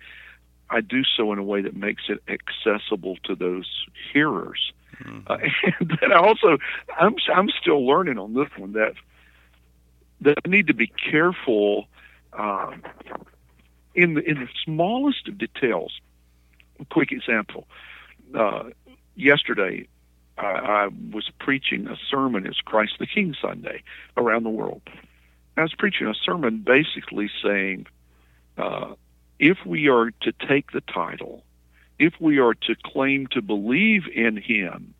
I 0.69 0.79
do 0.79 1.03
so 1.03 1.33
in 1.33 1.39
a 1.39 1.43
way 1.43 1.61
that 1.61 1.75
makes 1.75 2.03
it 2.07 2.23
accessible 2.29 3.17
to 3.25 3.35
those 3.35 3.85
hearers. 4.13 4.71
Uh, 5.27 5.37
and 5.79 5.97
then 5.99 6.13
I 6.13 6.19
also, 6.19 6.57
I'm 6.97 7.15
I'm 7.33 7.49
still 7.61 7.85
learning 7.85 8.17
on 8.17 8.33
this 8.33 8.47
one 8.57 8.73
that 8.73 8.93
that 10.21 10.37
I 10.45 10.49
need 10.49 10.67
to 10.67 10.73
be 10.73 10.87
careful 10.87 11.87
um, 12.31 12.83
in 13.93 14.13
the 14.15 14.21
in 14.21 14.39
the 14.39 14.47
smallest 14.65 15.27
of 15.27 15.37
details. 15.37 15.99
A 16.79 16.85
quick 16.85 17.11
example: 17.11 17.67
uh, 18.33 18.69
yesterday, 19.15 19.87
I, 20.37 20.45
I 20.45 20.87
was 21.11 21.29
preaching 21.39 21.87
a 21.87 21.95
sermon. 22.09 22.45
It's 22.45 22.59
Christ 22.59 22.93
the 22.99 23.07
King 23.07 23.35
Sunday 23.41 23.83
around 24.17 24.43
the 24.43 24.49
world. 24.49 24.81
I 25.57 25.61
was 25.63 25.73
preaching 25.77 26.07
a 26.07 26.13
sermon 26.13 26.63
basically 26.65 27.29
saying, 27.43 27.87
uh, 28.57 28.93
if 29.37 29.57
we 29.65 29.89
are 29.89 30.11
to 30.21 30.31
take 30.47 30.71
the 30.71 30.81
title, 30.81 31.43
if 31.99 32.13
we 32.19 32.39
are 32.39 32.53
to 32.53 32.75
claim 32.83 33.27
to 33.27 33.41
believe 33.41 34.03
in 34.13 34.37
Him, 34.37 34.93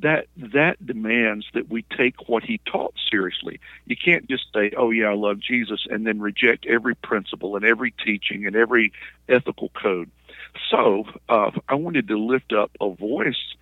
that 0.00 0.26
that 0.36 0.84
demands 0.84 1.46
that 1.54 1.70
we 1.70 1.82
take 1.96 2.28
what 2.28 2.42
He 2.42 2.60
taught 2.66 2.94
seriously. 3.10 3.60
You 3.86 3.96
can't 3.96 4.28
just 4.28 4.46
say, 4.54 4.72
"Oh 4.76 4.90
yeah, 4.90 5.06
I 5.06 5.14
love 5.14 5.40
Jesus," 5.40 5.86
and 5.88 6.06
then 6.06 6.20
reject 6.20 6.66
every 6.66 6.94
principle 6.94 7.56
and 7.56 7.64
every 7.64 7.92
teaching 8.04 8.46
and 8.46 8.56
every 8.56 8.92
ethical 9.28 9.70
code. 9.70 10.10
So 10.70 11.04
uh, 11.28 11.50
I 11.68 11.74
wanted 11.74 12.08
to 12.08 12.18
lift 12.18 12.52
up 12.52 12.70
a 12.80 12.90
voice 12.90 13.54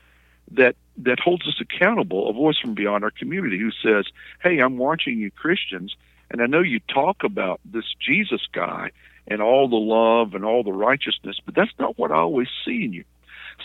that 0.52 0.76
that 0.98 1.20
holds 1.20 1.46
us 1.46 1.60
accountable, 1.60 2.28
a 2.28 2.32
voice 2.32 2.58
from 2.58 2.74
beyond 2.74 3.04
our 3.04 3.10
community 3.10 3.58
who 3.58 3.70
says, 3.70 4.06
"Hey, 4.42 4.58
I'm 4.58 4.78
watching 4.78 5.18
you 5.18 5.30
Christians, 5.30 5.94
and 6.30 6.42
I 6.42 6.46
know 6.46 6.60
you 6.60 6.80
talk 6.80 7.22
about 7.22 7.60
this 7.64 7.94
Jesus 7.98 8.46
guy 8.52 8.90
and 9.26 9.40
all 9.40 9.68
the 9.68 9.76
love 9.76 10.34
and 10.34 10.44
all 10.44 10.62
the 10.62 10.72
righteousness, 10.72 11.38
but 11.44 11.54
that's 11.54 11.72
not 11.78 11.98
what 11.98 12.10
I 12.10 12.16
always 12.16 12.48
see 12.64 12.84
in 12.84 12.92
you." 12.92 13.04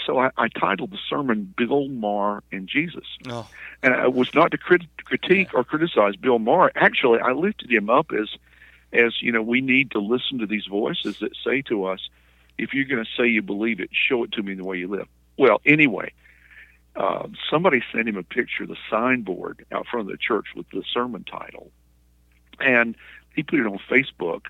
So 0.05 0.19
I, 0.19 0.31
I 0.38 0.48
titled 0.48 0.91
the 0.91 1.00
sermon 1.10 1.53
"Bill 1.58 1.88
Maher 1.88 2.43
and 2.51 2.67
Jesus," 2.67 3.05
Oh, 3.27 3.48
and 3.84 3.93
it 3.93 4.13
was 4.13 4.34
not 4.34 4.51
to 4.51 4.58
crit- 4.58 5.03
critique 5.03 5.53
or 5.53 5.63
criticize 5.63 6.15
Bill 6.15 6.39
Maher. 6.39 6.72
Actually, 6.75 7.19
I 7.19 7.31
lifted 7.31 7.72
him 7.72 7.89
up 7.89 8.12
as, 8.12 8.29
as 8.93 9.22
you 9.22 9.31
know, 9.31 9.41
we 9.41 9.62
need 9.62 9.91
to 9.91 10.00
listen 10.00 10.39
to 10.39 10.46
these 10.46 10.65
voices 10.65 11.17
that 11.22 11.36
say 11.43 11.62
to 11.63 11.86
us, 11.86 12.10
"If 12.58 12.74
you're 12.74 12.86
going 12.86 13.03
to 13.03 13.10
say 13.17 13.27
you 13.27 13.41
believe 13.41 13.79
it, 13.79 13.89
show 13.91 14.24
it 14.24 14.31
to 14.34 14.43
me 14.43 14.53
in 14.53 14.58
the 14.58 14.65
way 14.65 14.77
you 14.77 14.88
live." 14.88 15.08
Well, 15.38 15.62
anyway, 15.65 16.12
uh, 16.96 17.27
somebody 17.50 17.81
sent 17.93 18.08
him 18.08 18.17
a 18.17 18.24
picture 18.24 18.63
of 18.63 18.69
the 18.69 18.77
signboard 18.89 19.65
out 19.72 19.88
front 19.88 20.10
of 20.10 20.12
the 20.12 20.17
church 20.17 20.48
with 20.55 20.69
the 20.72 20.84
sermon 20.93 21.24
title, 21.24 21.72
and 22.60 22.96
he 23.36 23.43
put 23.43 23.60
it 23.60 23.65
on 23.65 23.79
Facebook, 23.89 24.46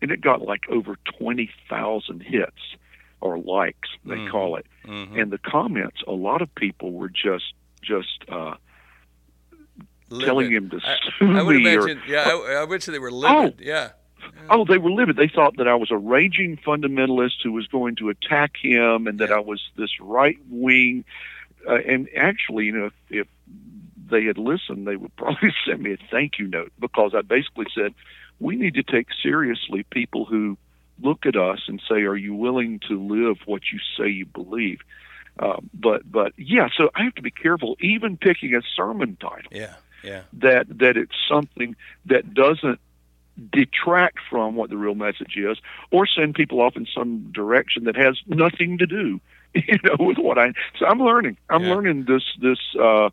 and 0.00 0.10
it 0.10 0.20
got 0.20 0.42
like 0.42 0.68
over 0.70 0.96
twenty 1.18 1.50
thousand 1.68 2.22
hits 2.22 2.76
or 3.20 3.38
likes, 3.38 3.88
they 4.04 4.16
Mhm. 4.16 4.30
call 4.30 4.56
it 4.56 4.66
mhm. 4.86 5.20
and 5.20 5.30
the 5.30 5.38
comments 5.38 6.02
a 6.06 6.12
lot 6.12 6.42
of 6.42 6.54
people 6.54 6.92
were 6.92 7.08
just 7.08 7.52
just 7.82 8.24
uh 8.28 8.54
Livid. 10.10 10.26
telling 10.26 10.50
him 10.52 10.70
to 10.70 10.80
I, 10.82 10.96
sue 11.18 11.36
I 11.36 11.42
would 11.42 11.56
me 11.56 11.66
or 11.74 11.80
imagine. 11.88 12.02
yeah, 12.08 12.24
I, 12.28 12.60
I 12.60 12.64
would 12.64 12.82
say 12.82 12.92
they 12.92 12.98
were 12.98 13.10
livid. 13.12 13.60
Yeah. 13.60 13.90
oh 14.48 14.64
they 14.64 14.78
were 14.78 14.90
livid 14.90 15.16
they 15.16 15.28
thought 15.28 15.56
that 15.58 15.68
i 15.68 15.74
was 15.74 15.90
a 15.90 15.96
raging 15.98 16.56
fundamentalist 16.56 17.42
who 17.42 17.52
was 17.52 17.66
going 17.66 17.94
to 17.96 18.08
attack 18.08 18.52
him 18.60 19.06
and 19.06 19.18
that 19.20 19.28
Yeah. 19.28 19.36
i 19.36 19.40
was 19.40 19.62
this 19.76 19.90
right 20.00 20.38
wing 20.48 21.04
uh, 21.68 21.74
and 21.86 22.08
actually 22.16 22.64
you 22.66 22.72
know 22.72 22.86
if, 22.86 22.92
if 23.10 23.26
they 24.10 24.24
had 24.24 24.38
listened 24.38 24.86
they 24.86 24.96
would 24.96 25.14
probably 25.22 25.52
send 25.66 25.82
me 25.82 25.92
a 25.92 25.98
thank 26.10 26.38
you 26.38 26.46
note 26.48 26.72
because 26.80 27.12
i 27.14 27.20
basically 27.20 27.66
said 27.74 27.92
we 28.40 28.56
need 28.56 28.74
to 28.74 28.82
take 28.82 29.08
seriously 29.22 29.84
people 29.90 30.24
who 30.24 30.56
look 31.02 31.26
at 31.26 31.36
us 31.36 31.60
and 31.68 31.80
say 31.88 32.02
are 32.02 32.16
you 32.16 32.34
willing 32.34 32.80
to 32.88 33.00
live 33.00 33.36
what 33.46 33.62
you 33.72 33.78
say 33.96 34.08
you 34.08 34.26
believe 34.26 34.80
um, 35.38 35.68
but 35.74 36.10
but 36.10 36.32
yeah 36.36 36.68
so 36.76 36.90
i 36.94 37.02
have 37.04 37.14
to 37.14 37.22
be 37.22 37.30
careful 37.30 37.76
even 37.80 38.16
picking 38.16 38.54
a 38.54 38.60
sermon 38.76 39.16
title 39.20 39.50
Yeah. 39.52 39.74
Yeah. 40.02 40.22
that 40.34 40.66
that 40.78 40.96
it's 40.96 41.14
something 41.28 41.76
that 42.06 42.34
doesn't 42.34 42.80
detract 43.52 44.18
from 44.28 44.56
what 44.56 44.68
the 44.68 44.76
real 44.76 44.96
message 44.96 45.36
is 45.36 45.58
or 45.92 46.06
send 46.06 46.34
people 46.34 46.60
off 46.60 46.76
in 46.76 46.86
some 46.92 47.30
direction 47.32 47.84
that 47.84 47.94
has 47.96 48.18
nothing 48.26 48.78
to 48.78 48.86
do 48.86 49.20
you 49.54 49.78
know 49.84 49.96
with 50.00 50.18
what 50.18 50.38
i 50.38 50.52
so 50.78 50.86
i'm 50.86 50.98
learning 50.98 51.36
i'm 51.48 51.62
Yeah. 51.62 51.74
learning 51.74 52.04
this 52.06 52.24
this 52.40 52.58
uh 52.80 53.10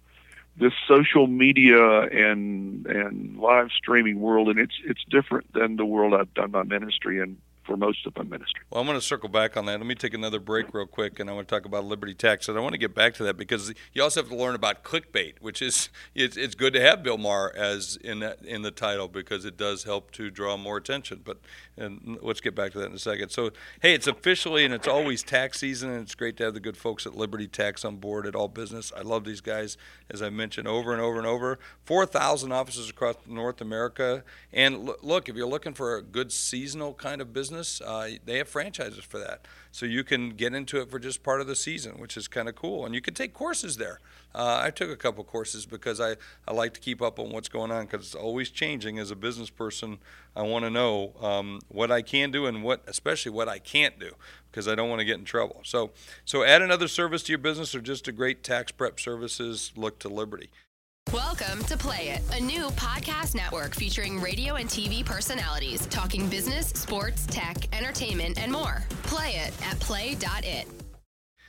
this 0.58 0.74
social 0.88 1.28
media 1.28 2.02
and 2.02 2.86
and 2.88 3.38
live 3.38 3.70
streaming 3.78 4.20
world 4.20 4.50
and 4.50 4.58
it's 4.58 4.76
it's 4.84 5.04
different 5.10 5.52
than 5.54 5.76
the 5.76 5.86
world 5.86 6.14
i've 6.16 6.34
done 6.34 6.52
my 6.52 6.64
ministry 6.64 7.20
in 7.20 7.38
for 7.66 7.76
most 7.76 8.06
of 8.06 8.16
my 8.16 8.24
ministry 8.24 8.62
Well, 8.70 8.82
I'm 8.82 8.88
going 8.88 8.98
to 8.98 9.06
circle 9.06 9.30
back 9.30 9.58
on 9.58 9.66
that. 9.66 9.80
Let 9.80 9.86
me 9.86 9.96
take 9.96 10.14
another 10.14 10.40
break 10.40 10.74
real 10.74 10.86
quick, 10.86 11.20
and 11.20 11.30
I 11.30 11.34
want 11.34 11.48
to 11.48 11.56
talk 11.56 11.66
about 11.66 11.86
Liberty 11.86 12.14
Tax. 12.14 12.48
And 12.48 12.58
I 12.58 12.62
want 12.62 12.74
to 12.74 12.78
get 12.78 12.94
back 12.94 13.14
to 13.16 13.24
that 13.24 13.38
because 13.38 13.74
you 13.94 14.04
also 14.04 14.22
have 14.22 14.30
to 14.30 14.36
learn 14.36 14.56
about 14.56 14.84
clickbait, 14.84 15.36
which 15.42 15.62
is 15.62 15.90
it's, 16.14 16.38
it's 16.38 16.56
good 16.56 16.74
to 16.74 16.82
have 16.82 17.04
Bill 17.04 17.18
Maher 17.18 17.54
as 17.56 17.98
in 17.98 18.20
that 18.20 18.44
in 18.44 18.62
the 18.62 18.72
title 18.72 19.08
because 19.08 19.46
it 19.46 19.58
does 19.58 19.84
help 19.84 20.12
to 20.12 20.30
draw 20.30 20.58
more 20.58 20.78
attention. 20.78 21.22
But 21.24 21.40
and 21.78 22.18
let's 22.22 22.42
get 22.42 22.56
back 22.56 22.72
to 22.74 22.80
that 22.80 22.88
in 22.88 22.94
a 22.94 23.00
second. 23.00 23.30
So, 23.30 23.52
hey, 23.82 23.94
it's 23.94 24.08
officially 24.08 24.66
and 24.66 24.74
it's 24.74 24.88
always 24.88 25.24
tax 25.24 25.60
season, 25.60 25.90
and 25.90 26.02
it's 26.02 26.16
great 26.16 26.38
to 26.38 26.46
have 26.46 26.54
the 26.54 26.60
good 26.60 26.78
folks 26.78 27.06
at 27.06 27.16
Liberty 27.16 27.48
Tax 27.48 27.84
on 27.84 27.98
board 27.98 28.26
at 28.26 28.36
All 28.36 28.48
Business. 28.48 28.92
I 28.96 29.02
love 29.02 29.26
these 29.26 29.42
guys, 29.42 29.78
as 30.10 30.22
I 30.22 30.30
mentioned 30.30 30.68
over 30.68 30.94
and 30.94 31.02
over 31.02 31.18
and 31.18 31.28
over. 31.28 31.60
Four 31.84 32.06
thousand 32.06 32.52
offices 32.52 32.90
across 32.90 33.16
North 33.28 33.62
America, 33.62 34.24
and 34.54 34.86
lo- 34.86 34.96
look, 35.02 35.30
if 35.30 35.36
you're 35.36 35.48
looking 35.48 35.74
for 35.74 35.96
a 35.98 36.02
good 36.02 36.32
seasonal 36.32 36.94
kind 36.94 37.22
of 37.22 37.34
business, 37.56 37.82
uh, 37.82 38.10
they 38.26 38.38
have 38.38 38.48
franchises 38.48 39.04
for 39.04 39.18
that. 39.20 39.46
So 39.72 39.86
you 39.86 40.04
can 40.04 40.32
get 40.32 40.54
into 40.54 40.80
it 40.82 40.90
for 40.90 41.00
just 41.00 41.24
part 41.24 41.42
of 41.42 41.48
the 41.48 41.56
season, 41.56 41.94
which 41.94 42.18
is 42.18 42.28
kind 42.28 42.48
of 42.48 42.56
cool. 42.56 42.86
And 42.86 42.94
you 42.94 43.02
can 43.02 43.14
take 43.14 43.34
courses 43.34 43.78
there. 43.78 44.00
Uh, 44.34 44.60
I 44.62 44.72
took 44.72 44.90
a 44.90 44.96
couple 44.96 45.24
courses 45.24 45.66
because 45.66 46.00
I, 46.02 46.16
I 46.48 46.54
like 46.54 46.74
to 46.74 46.80
keep 46.80 47.02
up 47.02 47.20
on 47.20 47.30
what's 47.30 47.50
going 47.50 47.72
on 47.72 47.86
because 47.86 48.06
it's 48.06 48.16
always 48.16 48.50
changing. 48.50 49.00
As 49.00 49.12
a 49.12 49.16
business 49.16 49.50
person, 49.50 50.00
I 50.36 50.44
want 50.44 50.66
to 50.66 50.70
know 50.70 51.14
um, 51.22 51.60
what 51.70 51.92
I 51.92 52.02
can 52.02 52.32
do 52.32 52.46
and 52.46 52.64
what, 52.64 52.82
especially 52.88 53.32
what 53.32 53.48
I 53.48 53.60
can't 53.60 54.00
do, 54.00 54.12
because 54.52 54.68
I 54.68 54.76
don't 54.76 54.90
want 54.90 55.00
to 55.00 55.06
get 55.06 55.20
in 55.20 55.26
trouble. 55.26 55.62
So, 55.64 55.92
so 56.26 56.44
add 56.44 56.62
another 56.62 56.88
service 56.88 57.24
to 57.24 57.32
your 57.32 57.40
business 57.40 57.74
or 57.74 57.82
just 57.82 58.08
a 58.08 58.12
great 58.12 58.44
tax 58.44 58.72
prep 58.72 59.00
services. 59.00 59.72
Look 59.76 60.00
to 60.00 60.10
Liberty. 60.10 60.50
Welcome 61.14 61.64
to 61.66 61.78
Play 61.78 62.10
It, 62.10 62.24
a 62.36 62.44
new 62.44 62.66
podcast 62.72 63.36
network 63.36 63.76
featuring 63.76 64.20
radio 64.20 64.56
and 64.56 64.68
TV 64.68 65.06
personalities 65.06 65.86
talking 65.86 66.28
business, 66.28 66.70
sports, 66.70 67.28
tech, 67.28 67.74
entertainment, 67.78 68.42
and 68.42 68.52
more. 68.52 68.84
Play 69.04 69.36
it 69.36 69.54
at 69.64 69.80
play.it. 69.80 70.68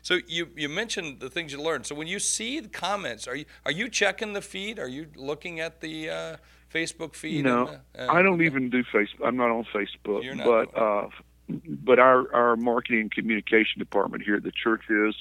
So 0.03 0.19
you, 0.29 0.49
you 0.55 0.69
mentioned 0.69 1.21
the 1.21 1.31
things 1.31 1.53
you 1.53 1.63
learned. 1.63 1.87
So 1.87 1.95
when 1.95 2.07
you 2.07 2.19
see 2.19 2.61
the 2.61 2.69
comments, 2.69 3.27
are 3.27 3.35
you 3.35 3.47
are 3.65 3.73
you 3.73 3.89
checking 3.89 4.35
the 4.35 4.43
feed? 4.43 4.79
Are 4.79 4.89
you 4.89 5.07
looking 5.17 5.59
at 5.59 5.81
the 5.81 6.11
uh, 6.11 6.37
Facebook 6.73 7.15
feed? 7.15 7.47
No, 7.47 7.79
and 7.95 8.11
uh, 8.11 8.13
I 8.13 8.21
don't 8.21 8.35
okay. 8.35 8.45
even 8.45 8.69
do 8.69 8.85
Facebook. 8.85 9.27
I'm 9.27 9.39
not 9.39 9.49
on 9.49 9.65
Facebook. 9.75 10.23
You're 10.23 10.35
not 10.35 10.47
but 10.47 10.79
uh, 10.79 11.09
but 11.49 11.99
our 11.99 12.33
our 12.35 12.57
marketing 12.57 13.01
and 13.01 13.11
communication 13.11 13.79
department 13.79 14.23
here 14.23 14.37
at 14.37 14.43
the 14.43 14.53
church 14.53 14.83
is, 14.91 15.15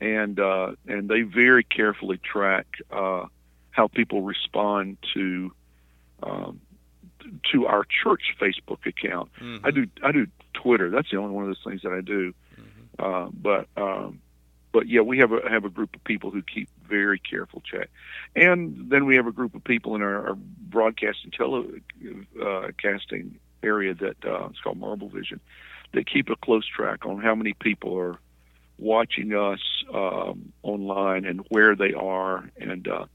and 0.00 0.40
uh, 0.40 0.72
and 0.86 1.06
they 1.06 1.20
very 1.20 1.64
carefully 1.64 2.16
track 2.16 2.66
uh, 2.90 3.26
how 3.78 3.86
people 3.86 4.22
respond 4.22 4.98
to 5.14 5.52
um, 6.24 6.60
to 7.52 7.66
our 7.66 7.84
church 7.84 8.34
Facebook 8.40 8.84
account. 8.86 9.30
Mhm. 9.40 9.60
I 9.62 9.70
do 9.70 9.86
I 10.02 10.10
do 10.10 10.26
Twitter. 10.52 10.90
That's 10.90 11.08
the 11.12 11.16
only 11.18 11.32
one 11.32 11.44
of 11.44 11.50
those 11.50 11.62
things 11.64 11.82
that 11.82 11.92
I 11.92 12.00
do. 12.00 12.34
Uh, 12.98 13.28
but 13.32 13.68
um, 13.76 14.20
but 14.72 14.88
yeah, 14.88 15.02
we 15.02 15.18
have 15.18 15.30
a 15.30 15.48
have 15.48 15.64
a 15.64 15.68
group 15.70 15.94
of 15.94 16.02
people 16.02 16.32
who 16.32 16.42
keep 16.42 16.68
very 16.88 17.20
careful 17.20 17.62
check, 17.64 17.88
and 18.34 18.90
then 18.90 19.06
we 19.06 19.14
have 19.14 19.28
a 19.28 19.32
group 19.32 19.54
of 19.54 19.62
people 19.62 19.94
in 19.94 20.02
our, 20.02 20.30
our 20.30 20.34
broadcast 20.34 21.18
and 21.22 21.32
telecasting 21.32 23.30
area 23.62 23.94
that 23.94 24.16
uh, 24.24 24.48
it's 24.50 24.60
called 24.60 24.78
Marble 24.78 25.08
Vision 25.08 25.38
that 25.92 26.06
keep 26.06 26.28
a 26.30 26.36
close 26.36 26.66
track 26.66 27.06
on 27.06 27.20
how 27.20 27.34
many 27.36 27.54
people 27.54 27.96
are 27.96 28.18
watching 28.78 29.32
us 29.34 29.60
um, 29.94 30.52
online 30.62 31.24
and 31.24 31.46
where 31.50 31.76
they 31.76 31.92
are, 31.94 32.50
and 32.60 32.88
uh, 32.88 33.06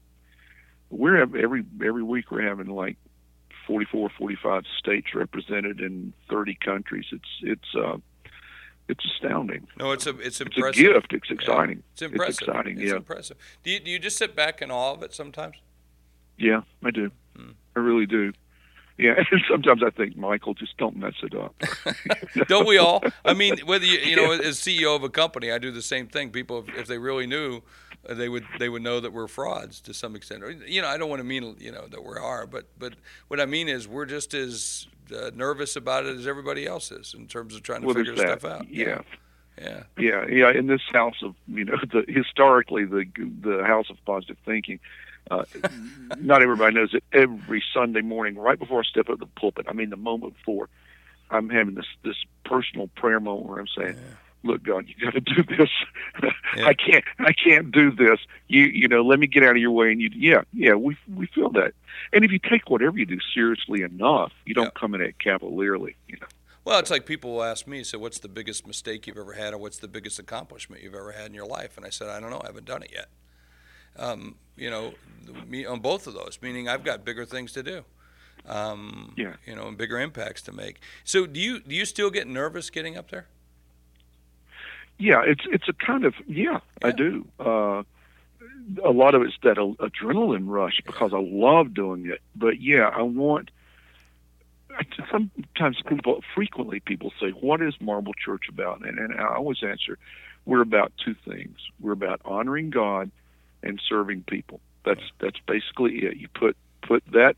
we're 0.90 1.16
every 1.20 1.64
every 1.84 2.02
week 2.02 2.30
we're 2.30 2.46
having 2.46 2.66
like 2.68 2.96
44, 3.66 4.10
45 4.18 4.64
states 4.78 5.08
represented 5.14 5.80
in 5.80 6.12
30 6.30 6.56
countries. 6.64 7.06
It's 7.12 7.28
it's 7.42 7.74
uh, 7.74 7.96
it's 8.88 9.04
astounding. 9.04 9.66
No, 9.78 9.92
it's 9.92 10.06
a 10.06 10.10
it's 10.18 10.40
It's 10.40 10.40
a 10.40 10.44
impressive. 10.44 10.74
gift. 10.82 11.12
It's 11.12 11.30
Yeah. 11.30 11.34
exciting. 11.34 11.82
It's 11.92 12.02
impressive. 12.02 12.28
It's 12.30 12.40
exciting. 12.48 12.80
It's 12.80 12.90
yeah, 12.90 12.96
impressive. 12.96 13.36
Do 13.62 13.70
you, 13.70 13.80
do 13.80 13.90
you 13.90 13.98
just 13.98 14.16
sit 14.18 14.36
back 14.36 14.60
in 14.62 14.70
awe 14.70 14.92
of 14.92 15.02
it 15.02 15.14
sometimes? 15.14 15.56
yeah, 16.36 16.62
I 16.84 16.90
do. 16.90 17.10
Hmm. 17.36 17.50
I 17.76 17.80
really 17.80 18.06
do. 18.06 18.32
Yeah, 18.98 19.14
and 19.30 19.40
sometimes 19.50 19.82
I 19.84 19.90
think 19.90 20.16
Michael, 20.16 20.54
just 20.54 20.76
don't 20.76 20.96
mess 20.96 21.14
it 21.22 21.34
up. 21.34 21.54
Don't 22.48 22.66
we 22.68 22.78
all? 22.78 23.02
I 23.24 23.32
mean, 23.34 23.58
whether 23.64 23.84
you 23.84 23.98
you 23.98 24.14
know, 24.16 24.30
as 24.50 24.58
CEO 24.58 24.94
of 24.94 25.02
a 25.02 25.08
company, 25.08 25.50
I 25.50 25.58
do 25.58 25.70
the 25.72 25.82
same 25.82 26.06
thing. 26.06 26.30
People, 26.30 26.58
if, 26.68 26.76
if 26.76 26.86
they 26.86 26.98
really 26.98 27.26
knew, 27.26 27.62
they 28.08 28.28
would 28.28 28.44
they 28.58 28.68
would 28.68 28.82
know 28.82 29.00
that 29.00 29.12
we're 29.12 29.28
frauds 29.28 29.80
to 29.82 29.94
some 29.94 30.16
extent. 30.16 30.42
Or, 30.42 30.50
you 30.50 30.82
know, 30.82 30.88
I 30.88 30.96
don't 30.96 31.08
want 31.08 31.20
to 31.20 31.24
mean 31.24 31.56
you 31.58 31.72
know 31.72 31.86
that 31.86 32.04
we 32.04 32.16
are, 32.16 32.46
but 32.46 32.66
but 32.78 32.94
what 33.28 33.40
I 33.40 33.46
mean 33.46 33.68
is 33.68 33.88
we're 33.88 34.06
just 34.06 34.34
as 34.34 34.86
uh, 35.14 35.30
nervous 35.34 35.76
about 35.76 36.06
it 36.06 36.16
as 36.16 36.26
everybody 36.26 36.66
else 36.66 36.90
is 36.90 37.14
in 37.14 37.26
terms 37.26 37.54
of 37.54 37.62
trying 37.62 37.82
to 37.82 37.86
well, 37.86 37.96
figure 37.96 38.14
that. 38.14 38.40
stuff 38.40 38.44
out. 38.44 38.68
Yeah. 38.70 39.02
yeah, 39.60 39.82
yeah, 39.98 40.26
yeah. 40.26 40.50
In 40.50 40.66
this 40.66 40.82
house 40.92 41.22
of 41.22 41.34
you 41.48 41.64
know, 41.64 41.76
the 41.92 42.04
historically 42.08 42.84
the 42.84 43.04
the 43.40 43.64
house 43.64 43.90
of 43.90 43.96
positive 44.04 44.36
thinking. 44.44 44.80
Uh, 45.30 45.42
not 46.18 46.42
everybody 46.42 46.74
knows 46.74 46.90
that 46.92 47.02
every 47.14 47.62
Sunday 47.72 48.02
morning, 48.02 48.36
right 48.36 48.58
before 48.58 48.80
I 48.80 48.82
step 48.82 49.08
up 49.08 49.18
the 49.18 49.26
pulpit, 49.26 49.64
I 49.66 49.72
mean 49.72 49.88
the 49.88 49.96
moment 49.96 50.36
before, 50.36 50.68
I'm 51.30 51.48
having 51.48 51.74
this 51.74 51.86
this 52.02 52.16
personal 52.44 52.88
prayer 52.88 53.20
moment 53.20 53.48
where 53.48 53.58
I'm 53.58 53.68
saying, 53.68 53.96
"Look, 54.44 54.62
God, 54.62 54.86
you 54.88 54.94
got 55.04 55.14
to 55.14 55.20
do 55.34 55.42
this. 55.42 55.70
Yeah. 56.56 56.66
I 56.66 56.74
can't, 56.74 57.04
I 57.18 57.32
can't 57.32 57.72
do 57.72 57.90
this. 57.90 58.20
You, 58.48 58.62
you 58.64 58.86
know, 58.86 59.02
let 59.02 59.18
me 59.18 59.26
get 59.26 59.42
out 59.42 59.52
of 59.56 59.56
your 59.58 59.72
way." 59.72 59.90
And 59.90 60.00
you, 60.00 60.10
yeah, 60.14 60.42
yeah, 60.52 60.74
we 60.74 60.96
we 61.12 61.26
feel 61.26 61.50
that. 61.50 61.72
And 62.12 62.24
if 62.24 62.30
you 62.30 62.38
take 62.38 62.70
whatever 62.70 62.96
you 62.98 63.06
do 63.06 63.18
seriously 63.34 63.82
enough, 63.82 64.32
you 64.46 64.54
don't 64.54 64.66
Yeah. 64.66 64.80
come 64.80 64.94
in 64.94 65.00
it 65.00 65.18
cavalierly. 65.18 65.96
You 66.08 66.18
know. 66.20 66.26
Well, 66.64 66.78
it's 66.78 66.90
like 66.90 67.04
people 67.04 67.32
will 67.34 67.42
ask 67.42 67.66
me, 67.66 67.84
so 67.84 67.98
what's 67.98 68.18
the 68.18 68.28
biggest 68.28 68.66
mistake 68.66 69.06
you've 69.06 69.18
ever 69.18 69.34
had, 69.34 69.52
or 69.52 69.58
what's 69.58 69.76
the 69.78 69.88
biggest 69.88 70.18
accomplishment 70.18 70.82
you've 70.82 70.94
ever 70.94 71.12
had 71.12 71.26
in 71.26 71.34
your 71.34 71.46
life? 71.46 71.76
And 71.76 71.84
I 71.84 71.90
said, 71.90 72.08
I 72.08 72.20
don't 72.20 72.30
know, 72.30 72.40
I 72.42 72.46
haven't 72.46 72.64
done 72.64 72.82
it 72.82 72.90
yet. 72.90 73.08
Um, 73.96 74.36
you 74.56 74.70
know, 74.70 74.94
me 75.46 75.66
on 75.66 75.80
both 75.80 76.06
of 76.06 76.14
those, 76.14 76.38
meaning 76.40 76.68
I've 76.68 76.82
got 76.82 77.04
bigger 77.04 77.24
things 77.26 77.52
to 77.52 77.62
do. 77.62 77.84
Um, 78.46 79.12
Yeah. 79.16 79.34
You 79.46 79.54
know, 79.56 79.68
and 79.68 79.76
bigger 79.76 79.98
impacts 79.98 80.42
to 80.42 80.52
make. 80.52 80.80
So, 81.04 81.26
do 81.26 81.38
you 81.40 81.60
do 81.60 81.74
you 81.74 81.84
still 81.84 82.10
get 82.10 82.26
nervous 82.26 82.70
getting 82.70 82.96
up 82.96 83.10
there? 83.10 83.26
Yeah, 84.98 85.22
it's 85.26 85.42
it's 85.46 85.68
a 85.68 85.72
kind 85.72 86.04
of 86.04 86.14
yeah, 86.26 86.60
I 86.82 86.92
do. 86.92 87.26
Uh, 87.38 87.82
a 88.82 88.90
lot 88.90 89.14
of 89.14 89.22
it's 89.22 89.36
that 89.42 89.56
adrenaline 89.56 90.44
rush 90.46 90.80
because 90.86 91.12
I 91.12 91.20
love 91.20 91.74
doing 91.74 92.06
it. 92.06 92.20
But 92.34 92.60
yeah, 92.60 92.88
I 92.88 93.02
want 93.02 93.50
sometimes 95.10 95.80
people, 95.86 96.22
frequently 96.34 96.80
people 96.80 97.12
say, 97.20 97.30
"What 97.30 97.60
is 97.62 97.74
Marble 97.80 98.14
Church 98.14 98.48
about?" 98.48 98.86
And, 98.86 98.98
and 98.98 99.14
I 99.14 99.34
always 99.34 99.62
answer, 99.62 99.98
"We're 100.44 100.62
about 100.62 100.92
two 101.04 101.14
things. 101.14 101.58
We're 101.80 101.92
about 101.92 102.20
honoring 102.24 102.70
God 102.70 103.10
and 103.62 103.80
serving 103.88 104.24
people. 104.24 104.60
That's 104.84 105.02
that's 105.18 105.38
basically 105.46 106.04
it. 106.04 106.16
You 106.16 106.28
put 106.28 106.56
put 106.82 107.04
that 107.12 107.36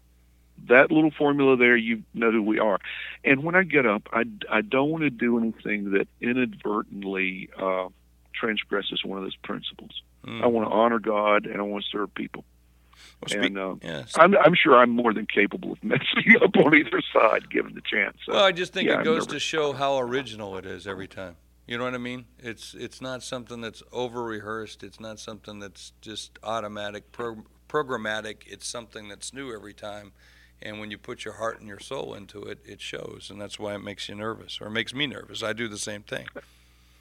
that 0.68 0.90
little 0.90 1.10
formula 1.10 1.56
there, 1.56 1.76
you 1.76 2.02
know 2.14 2.30
who 2.30 2.42
we 2.42 2.58
are. 2.58 2.78
And 3.24 3.42
when 3.44 3.54
I 3.54 3.62
get 3.62 3.86
up, 3.86 4.08
I, 4.12 4.24
I 4.50 4.60
don't 4.62 4.90
want 4.90 5.04
to 5.04 5.10
do 5.10 5.38
anything 5.38 5.92
that 5.92 6.08
inadvertently 6.20 7.50
uh, 7.60 7.88
transgresses 8.34 9.04
one 9.04 9.18
of 9.18 9.24
those 9.24 9.36
principles. 9.36 10.02
Mm. 10.24 10.42
I 10.42 10.46
want 10.46 10.68
to 10.68 10.74
honor 10.74 10.98
God 10.98 11.46
and 11.46 11.58
I 11.58 11.62
want 11.62 11.84
to 11.84 11.90
serve 11.90 12.14
people. 12.14 12.44
Well, 13.20 13.44
and 13.44 13.58
um, 13.58 13.80
yeah, 13.82 14.04
I'm, 14.16 14.36
I'm 14.36 14.54
sure 14.54 14.76
I'm 14.76 14.90
more 14.90 15.12
than 15.12 15.26
capable 15.26 15.72
of 15.72 15.78
messing 15.84 16.36
up 16.42 16.56
on 16.56 16.74
either 16.74 17.02
side, 17.12 17.50
given 17.50 17.74
the 17.74 17.82
chance. 17.82 18.16
So, 18.26 18.32
well, 18.32 18.44
I 18.44 18.52
just 18.52 18.72
think 18.72 18.88
yeah, 18.88 19.00
it 19.00 19.04
goes 19.04 19.26
to 19.28 19.38
show 19.38 19.72
how 19.72 19.98
original 19.98 20.56
it 20.56 20.66
is 20.66 20.86
every 20.86 21.08
time. 21.08 21.36
You 21.66 21.78
know 21.78 21.84
what 21.84 21.94
I 21.94 21.98
mean? 21.98 22.26
It's 22.38 22.74
it's 22.74 23.00
not 23.00 23.22
something 23.22 23.60
that's 23.60 23.82
over 23.92 24.22
rehearsed. 24.22 24.84
It's 24.84 25.00
not 25.00 25.18
something 25.18 25.58
that's 25.58 25.92
just 26.00 26.38
automatic, 26.42 27.10
pro- 27.10 27.44
programmatic. 27.68 28.46
It's 28.46 28.68
something 28.68 29.08
that's 29.08 29.32
new 29.32 29.52
every 29.52 29.74
time 29.74 30.12
and 30.62 30.80
when 30.80 30.90
you 30.90 30.98
put 30.98 31.24
your 31.24 31.34
heart 31.34 31.58
and 31.58 31.68
your 31.68 31.80
soul 31.80 32.14
into 32.14 32.42
it, 32.42 32.58
it 32.64 32.80
shows, 32.80 33.28
and 33.30 33.40
that's 33.40 33.58
why 33.58 33.74
it 33.74 33.82
makes 33.82 34.08
you 34.08 34.14
nervous, 34.14 34.58
or 34.60 34.70
makes 34.70 34.94
me 34.94 35.06
nervous. 35.06 35.42
I 35.42 35.52
do 35.52 35.68
the 35.68 35.78
same 35.78 36.02
thing. 36.02 36.26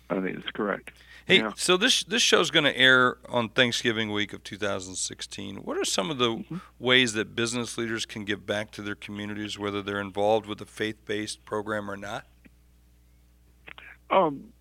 I 0.10 0.22
think 0.22 0.38
it's 0.38 0.52
correct. 0.52 0.92
Hey, 1.26 1.40
yeah. 1.40 1.54
so 1.56 1.76
this 1.76 2.04
this 2.04 2.22
show's 2.22 2.52
going 2.52 2.66
to 2.66 2.78
air 2.78 3.18
on 3.28 3.50
Thanksgiving 3.50 4.12
week 4.12 4.32
of 4.34 4.44
2016. 4.44 5.58
What 5.58 5.78
are 5.78 5.86
some 5.86 6.12
of 6.12 6.20
the 6.20 6.30
mm-hmm. 6.30 6.58
ways 6.78 7.14
that 7.14 7.36
business 7.36 7.78
leaders 7.78 8.06
can 8.06 8.26
give 8.26 8.46
back 8.46 8.70
to 8.72 8.84
their 8.84 8.94
communities, 8.94 9.58
whether 9.58 9.82
they're 9.82 10.02
involved 10.02 10.46
with 10.46 10.62
a 10.62 10.66
faith-based 10.66 11.44
program 11.44 11.90
or 11.90 11.98
not? 11.98 12.28
Um, 14.12 14.54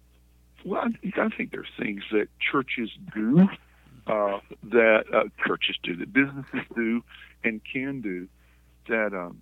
well, 0.65 0.83
I, 0.83 1.21
I 1.21 1.29
think 1.29 1.51
there's 1.51 1.69
things 1.79 2.03
that 2.13 2.29
churches 2.39 2.89
do 3.15 3.47
uh, 4.07 4.41
that 4.65 5.05
uh, 5.13 5.25
churches 5.47 5.77
do, 5.83 5.97
that 5.97 6.13
businesses 6.13 6.61
do, 6.75 7.03
and 7.43 7.61
can 7.71 8.01
do 8.01 8.29
that 8.89 9.15
um, 9.15 9.41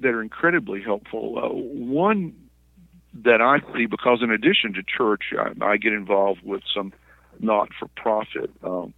that 0.00 0.14
are 0.14 0.22
incredibly 0.22 0.82
helpful. 0.82 1.38
Uh, 1.38 1.48
one 1.48 2.34
that 3.22 3.40
I 3.40 3.60
see 3.74 3.86
because 3.86 4.22
in 4.22 4.30
addition 4.30 4.74
to 4.74 4.82
church, 4.82 5.32
I, 5.38 5.52
I 5.64 5.76
get 5.76 5.92
involved 5.92 6.42
with 6.42 6.62
some 6.74 6.92
not-for-profit 7.40 8.50
um, 8.62 8.94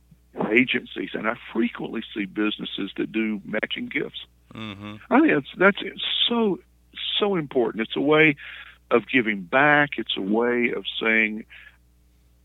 agencies, 0.50 1.10
and 1.14 1.26
I 1.26 1.34
frequently 1.52 2.02
see 2.14 2.24
businesses 2.24 2.92
that 2.96 3.12
do 3.12 3.40
matching 3.44 3.86
gifts. 3.86 4.26
Mm-hmm. 4.54 4.96
I 5.10 5.20
think 5.20 5.32
that's 5.32 5.82
that's 5.82 6.02
so 6.28 6.58
so 7.18 7.36
important. 7.36 7.82
It's 7.82 7.96
a 7.96 8.00
way 8.00 8.36
of 8.90 9.08
giving 9.08 9.42
back. 9.42 9.90
It's 9.98 10.16
a 10.16 10.22
way 10.22 10.72
of 10.74 10.84
saying 11.00 11.44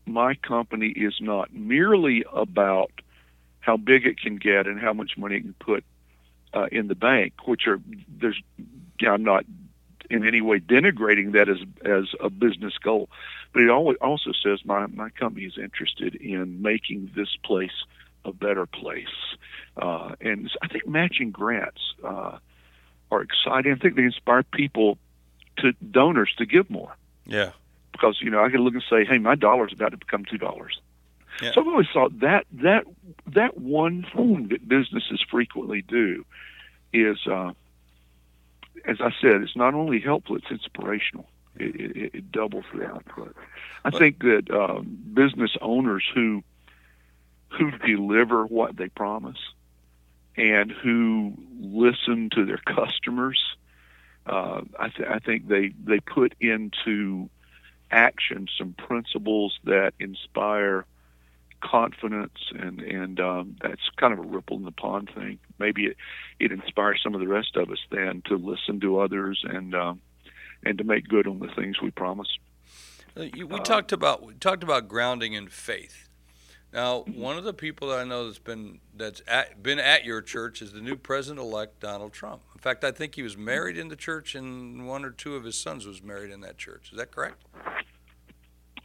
my 0.06 0.34
company 0.34 0.88
is 0.88 1.14
not 1.20 1.54
merely 1.54 2.24
about 2.32 2.90
how 3.60 3.76
big 3.76 4.06
it 4.06 4.18
can 4.18 4.36
get 4.36 4.66
and 4.66 4.80
how 4.80 4.92
much 4.92 5.16
money 5.16 5.36
it 5.36 5.42
can 5.42 5.54
put 5.54 5.84
uh, 6.54 6.66
in 6.70 6.88
the 6.88 6.94
bank, 6.94 7.34
which 7.46 7.66
are 7.66 7.80
there's 8.08 8.40
I'm 9.06 9.24
not 9.24 9.44
in 10.10 10.26
any 10.26 10.40
way 10.40 10.60
denigrating 10.60 11.32
that 11.32 11.48
as 11.48 11.58
as 11.84 12.14
a 12.20 12.30
business 12.30 12.74
goal, 12.78 13.08
but 13.52 13.62
it 13.62 13.70
also 13.70 14.32
says 14.32 14.64
my 14.64 14.86
my 14.86 15.10
company 15.10 15.44
is 15.46 15.58
interested 15.58 16.14
in 16.14 16.62
making 16.62 17.10
this 17.16 17.36
place 17.44 17.84
a 18.24 18.32
better 18.32 18.66
place, 18.66 19.36
uh, 19.76 20.14
and 20.20 20.50
I 20.62 20.68
think 20.68 20.86
matching 20.86 21.30
grants 21.30 21.80
uh, 22.04 22.38
are 23.10 23.22
exciting. 23.22 23.72
I 23.72 23.76
think 23.76 23.96
they 23.96 24.04
inspire 24.04 24.42
people 24.42 24.98
to 25.58 25.72
donors 25.72 26.32
to 26.38 26.46
give 26.46 26.70
more. 26.70 26.94
Yeah, 27.26 27.50
because 27.92 28.18
you 28.20 28.30
know 28.30 28.44
I 28.44 28.50
can 28.50 28.60
look 28.60 28.74
and 28.74 28.84
say, 28.88 29.04
hey, 29.04 29.18
my 29.18 29.34
dollar's 29.34 29.72
about 29.72 29.90
to 29.90 29.96
become 29.96 30.24
two 30.24 30.38
dollars. 30.38 30.80
Yeah. 31.40 31.52
So 31.52 31.60
I've 31.62 31.68
always 31.68 31.88
thought 31.92 32.20
that 32.20 32.46
that 32.52 32.84
that 33.28 33.58
one 33.58 34.06
thing 34.14 34.48
that 34.48 34.68
businesses 34.68 35.24
frequently 35.30 35.82
do 35.82 36.24
is, 36.92 37.26
uh, 37.26 37.52
as 38.84 39.00
I 39.00 39.10
said, 39.20 39.42
it's 39.42 39.56
not 39.56 39.74
only 39.74 40.00
helpful; 40.00 40.36
it's 40.36 40.50
inspirational. 40.50 41.28
It, 41.56 41.76
it, 41.76 42.14
it 42.14 42.32
doubles 42.32 42.64
the 42.74 42.86
output. 42.86 43.36
I 43.84 43.90
think 43.90 44.20
that 44.20 44.50
um, 44.50 44.98
business 45.12 45.56
owners 45.60 46.04
who 46.14 46.42
who 47.50 47.70
deliver 47.70 48.46
what 48.46 48.76
they 48.76 48.88
promise 48.88 49.38
and 50.36 50.70
who 50.70 51.34
listen 51.60 52.30
to 52.30 52.46
their 52.46 52.58
customers, 52.58 53.38
uh, 54.26 54.62
I, 54.78 54.88
th- 54.88 55.08
I 55.08 55.18
think 55.18 55.48
they 55.48 55.72
they 55.84 56.00
put 56.00 56.34
into 56.40 57.28
action 57.90 58.48
some 58.56 58.72
principles 58.72 59.58
that 59.64 59.92
inspire 60.00 60.86
confidence 61.62 62.38
and 62.58 62.80
and 62.80 63.20
um, 63.20 63.56
that's 63.62 63.80
kind 63.96 64.12
of 64.12 64.18
a 64.18 64.22
ripple 64.22 64.56
in 64.56 64.64
the 64.64 64.72
pond 64.72 65.10
thing. 65.14 65.38
Maybe 65.58 65.86
it 65.86 65.96
it 66.38 66.52
inspires 66.52 67.00
some 67.02 67.14
of 67.14 67.20
the 67.20 67.28
rest 67.28 67.56
of 67.56 67.70
us 67.70 67.78
then 67.90 68.22
to 68.26 68.36
listen 68.36 68.80
to 68.80 68.98
others 68.98 69.42
and 69.48 69.74
um, 69.74 70.00
and 70.64 70.78
to 70.78 70.84
make 70.84 71.08
good 71.08 71.26
on 71.26 71.38
the 71.38 71.48
things 71.56 71.80
we 71.80 71.90
promise. 71.90 72.28
Uh, 73.16 73.24
we 73.34 73.44
uh, 73.44 73.58
talked 73.58 73.92
about 73.92 74.24
we 74.24 74.34
talked 74.34 74.62
about 74.62 74.88
grounding 74.88 75.32
in 75.32 75.48
faith. 75.48 76.08
Now, 76.72 77.00
mm-hmm. 77.00 77.20
one 77.20 77.36
of 77.36 77.44
the 77.44 77.52
people 77.52 77.88
that 77.88 77.98
I 77.98 78.04
know 78.04 78.26
that's 78.26 78.38
been 78.38 78.80
that's 78.94 79.22
at, 79.28 79.62
been 79.62 79.78
at 79.78 80.04
your 80.04 80.22
church 80.22 80.62
is 80.62 80.72
the 80.72 80.80
new 80.80 80.96
president-elect 80.96 81.80
Donald 81.80 82.12
Trump. 82.12 82.42
In 82.54 82.60
fact, 82.60 82.82
I 82.82 82.90
think 82.90 83.14
he 83.14 83.22
was 83.22 83.36
married 83.36 83.76
in 83.76 83.88
the 83.88 83.96
church, 83.96 84.34
and 84.34 84.86
one 84.88 85.04
or 85.04 85.10
two 85.10 85.36
of 85.36 85.44
his 85.44 85.58
sons 85.58 85.86
was 85.86 86.02
married 86.02 86.30
in 86.30 86.40
that 86.40 86.56
church. 86.56 86.90
Is 86.90 86.98
that 86.98 87.10
correct? 87.10 87.44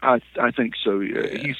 I 0.01 0.19
I 0.39 0.51
think 0.51 0.73
so. 0.83 0.99
Yeah. 0.99 1.27
He's 1.27 1.55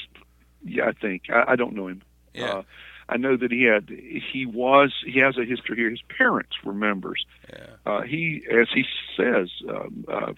yeah, 0.64 0.86
I 0.88 0.92
think 0.94 1.24
I, 1.30 1.54
I 1.54 1.56
don't 1.56 1.74
know 1.74 1.88
him. 1.88 2.02
Yeah. 2.34 2.46
Uh, 2.46 2.62
I 3.10 3.18
know 3.18 3.38
that 3.38 3.52
he 3.52 3.64
had 3.64 3.90
he 3.90 4.46
was 4.46 4.94
he 5.06 5.20
has 5.20 5.38
a 5.38 5.46
history 5.46 5.78
here. 5.78 5.90
His 5.90 6.02
parents 6.18 6.52
were 6.64 6.74
members. 6.74 7.26
Yeah. 7.50 7.66
Uh, 7.86 8.02
he, 8.02 8.44
as 8.52 8.68
he 8.74 8.84
says, 9.16 9.50
um, 9.70 10.06
uh, 10.12 10.34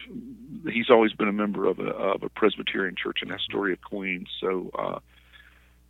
he's 0.72 0.90
always 0.90 1.14
been 1.14 1.28
a 1.28 1.34
member 1.34 1.66
of 1.66 1.80
a 1.80 1.90
of 1.90 2.24
a 2.24 2.30
Presbyterian 2.30 2.96
church 2.96 3.20
in 3.22 3.32
Astoria, 3.32 3.78
Queens. 3.78 4.30
So. 4.40 4.72
Uh, 4.78 5.00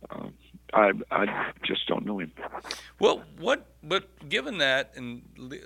uh, 0.08 0.28
I 0.72 0.92
I 1.10 1.52
just 1.62 1.86
don't 1.86 2.06
know 2.06 2.20
him. 2.20 2.32
Well, 2.98 3.22
what? 3.38 3.66
But 3.82 4.28
given 4.28 4.58
that, 4.58 4.92
and 4.96 5.22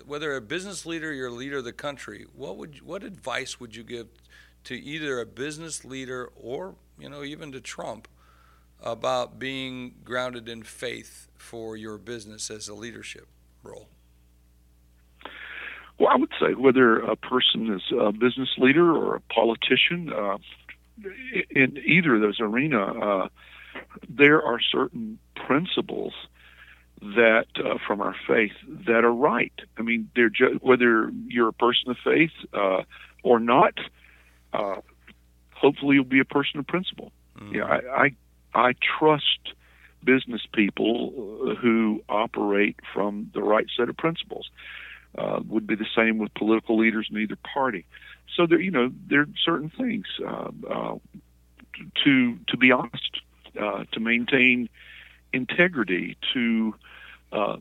whether 0.06 0.34
a 0.34 0.40
business 0.40 0.84
leader, 0.84 1.12
you're 1.12 1.28
a 1.28 1.32
leader 1.32 1.58
of 1.58 1.64
the 1.64 1.72
country, 1.72 2.26
what 2.34 2.56
would 2.56 2.82
what 2.82 3.04
advice 3.04 3.60
would 3.60 3.76
you 3.76 3.84
give 3.84 4.08
to 4.64 4.74
either 4.74 5.20
a 5.20 5.26
business 5.26 5.84
leader 5.84 6.30
or 6.34 6.74
you 6.98 7.08
know 7.08 7.22
even 7.22 7.52
to 7.52 7.60
Trump 7.60 8.08
about 8.84 9.38
being 9.38 9.94
grounded 10.04 10.48
in 10.48 10.62
faith 10.62 11.28
for 11.36 11.76
your 11.76 11.98
business 11.98 12.50
as 12.50 12.68
a 12.68 12.74
leadership 12.74 13.26
role? 13.62 13.88
Well, 15.98 16.10
I 16.10 16.16
would 16.16 16.32
say 16.40 16.54
whether 16.54 16.98
a 16.98 17.16
person 17.16 17.72
is 17.72 17.82
a 17.98 18.12
business 18.12 18.50
leader 18.58 18.92
or 18.92 19.16
a 19.16 19.20
politician, 19.20 20.12
uh, 20.12 20.38
in 21.50 21.78
either 21.84 22.16
of 22.16 22.20
those 22.20 22.40
arena, 22.40 22.84
uh, 22.84 23.28
there 24.08 24.42
are 24.42 24.60
certain 24.60 25.18
principles 25.34 26.12
that 27.00 27.46
uh, 27.56 27.78
from 27.86 28.00
our 28.00 28.14
faith 28.26 28.52
that 28.86 29.04
are 29.04 29.12
right. 29.12 29.52
I 29.78 29.82
mean, 29.82 30.10
they're 30.14 30.30
ju- 30.30 30.58
whether 30.62 31.10
you're 31.26 31.48
a 31.48 31.52
person 31.52 31.90
of 31.90 31.96
faith 32.02 32.32
uh, 32.52 32.82
or 33.22 33.40
not. 33.40 33.74
Uh, 34.52 34.76
hopefully, 35.52 35.96
you'll 35.96 36.04
be 36.04 36.20
a 36.20 36.24
person 36.24 36.60
of 36.60 36.66
principle. 36.66 37.12
Mm-hmm. 37.38 37.56
Yeah, 37.56 37.64
I, 37.64 38.04
I 38.04 38.10
I 38.54 38.74
trust 38.98 39.54
business 40.02 40.42
people 40.52 41.56
who 41.60 42.02
operate 42.08 42.76
from 42.92 43.30
the 43.34 43.42
right 43.42 43.66
set 43.76 43.88
of 43.88 43.96
principles. 43.96 44.50
Uh, 45.16 45.38
would 45.46 45.64
be 45.64 45.76
the 45.76 45.86
same 45.96 46.18
with 46.18 46.34
political 46.34 46.76
leaders 46.76 47.06
in 47.08 47.16
either 47.18 47.36
party. 47.36 47.86
So 48.34 48.46
there, 48.48 48.60
you 48.60 48.72
know, 48.72 48.90
there 49.08 49.20
are 49.20 49.28
certain 49.44 49.70
things 49.70 50.06
uh, 50.26 50.50
uh, 50.68 50.98
to 52.04 52.38
to 52.48 52.56
be 52.56 52.72
honest, 52.72 53.20
uh, 53.60 53.84
to 53.92 54.00
maintain 54.00 54.68
integrity, 55.32 56.16
to 56.32 56.74
uh, 57.32 57.56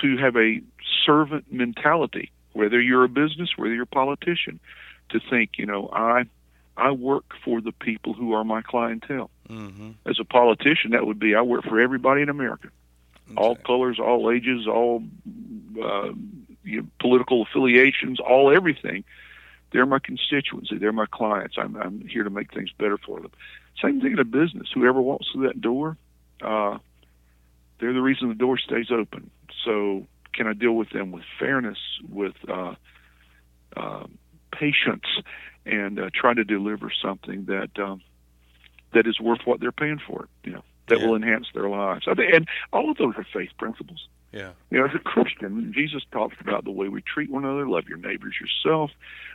to 0.00 0.16
have 0.16 0.36
a 0.36 0.60
servant 1.04 1.52
mentality. 1.52 2.30
Whether 2.52 2.80
you're 2.80 3.04
a 3.04 3.08
business, 3.08 3.50
whether 3.56 3.74
you're 3.74 3.82
a 3.82 3.86
politician, 3.86 4.58
to 5.10 5.20
think, 5.30 5.52
you 5.58 5.66
know, 5.66 5.90
I 5.92 6.24
I 6.76 6.92
work 6.92 7.24
for 7.44 7.60
the 7.60 7.72
people 7.72 8.14
who 8.14 8.32
are 8.32 8.44
my 8.44 8.62
clientele. 8.62 9.30
Mm-hmm. 9.48 9.90
As 10.06 10.18
a 10.20 10.24
politician, 10.24 10.90
that 10.92 11.06
would 11.06 11.18
be 11.18 11.34
I 11.34 11.42
work 11.42 11.64
for 11.64 11.80
everybody 11.80 12.22
in 12.22 12.28
America, 12.28 12.68
okay. 13.28 13.36
all 13.36 13.56
colors, 13.56 13.98
all 14.00 14.30
ages, 14.30 14.66
all 14.66 15.02
uh, 15.82 16.12
you 16.64 16.82
know, 16.82 16.86
political 17.00 17.42
affiliations, 17.42 18.18
all 18.20 18.54
everything. 18.54 19.04
They're 19.72 19.86
my 19.86 19.98
constituency. 19.98 20.78
They're 20.78 20.92
my 20.92 21.06
clients. 21.06 21.56
I'm, 21.58 21.76
I'm 21.76 22.06
here 22.08 22.24
to 22.24 22.30
make 22.30 22.52
things 22.52 22.70
better 22.78 22.98
for 22.98 23.20
them. 23.20 23.30
Same 23.82 24.00
thing 24.00 24.12
in 24.12 24.18
a 24.18 24.24
business. 24.24 24.68
Whoever 24.72 25.00
walks 25.00 25.26
through 25.32 25.48
that 25.48 25.60
door, 25.60 25.96
uh, 26.40 26.78
they're 27.78 27.92
the 27.92 28.00
reason 28.00 28.28
the 28.28 28.34
door 28.34 28.58
stays 28.58 28.90
open. 28.90 29.30
So, 29.64 30.06
can 30.32 30.46
I 30.46 30.52
deal 30.52 30.72
with 30.72 30.90
them 30.90 31.12
with 31.12 31.24
fairness, 31.38 31.78
with 32.08 32.34
uh, 32.48 32.74
um, 33.76 34.18
patience 34.52 35.04
and 35.64 35.98
uh, 35.98 36.10
try 36.14 36.34
to 36.34 36.44
deliver 36.44 36.90
something 37.02 37.46
that 37.46 37.70
um, 37.78 38.02
that 38.94 39.06
is 39.06 39.20
worth 39.20 39.40
what 39.44 39.60
they're 39.60 39.72
paying 39.72 40.00
for 40.06 40.24
it. 40.24 40.28
You 40.44 40.52
know, 40.54 40.64
that 40.88 41.00
Yeah. 41.00 41.06
will 41.06 41.16
enhance 41.16 41.48
their 41.52 41.68
lives. 41.68 42.06
I 42.08 42.14
think, 42.14 42.32
and 42.32 42.48
all 42.72 42.90
of 42.90 42.96
those 42.96 43.14
are 43.16 43.24
faith 43.24 43.50
principles. 43.58 44.08
Yeah. 44.32 44.52
You 44.70 44.78
know, 44.78 44.86
as 44.86 44.94
a 44.94 44.98
Christian, 44.98 45.72
Jesus 45.72 46.04
talks 46.12 46.36
about 46.40 46.64
the 46.64 46.70
way 46.70 46.88
we 46.88 47.00
treat 47.02 47.30
one 47.30 47.44
another, 47.44 47.68
love 47.68 47.88
your 47.88 47.98
neighbors 47.98 48.34
yourself, 48.40 48.90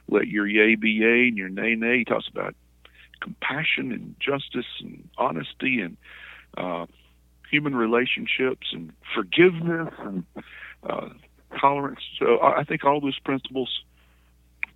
let 0.08 0.28
your 0.28 0.48
yea 0.48 0.76
be 0.76 0.92
yea 0.92 1.28
and 1.28 1.38
your 1.38 1.50
nay 1.50 1.76
nay. 1.76 2.00
He 2.00 2.06
talks 2.06 2.28
about 2.28 2.56
compassion 3.20 3.92
and 3.92 4.16
justice 4.20 4.66
and 4.80 5.08
honesty 5.18 5.82
and 5.82 5.98
uh, 6.58 6.86
human 7.50 7.76
relationships 7.76 8.68
and 8.74 8.92
forgiveness 9.14 9.94
and 10.00 10.26
uh, 10.84 11.10
tolerance. 11.60 12.02
So 12.18 12.38
I 12.38 12.60
I 12.60 12.64
think 12.64 12.84
all 12.84 13.00
those 13.02 13.20
principles 13.20 13.84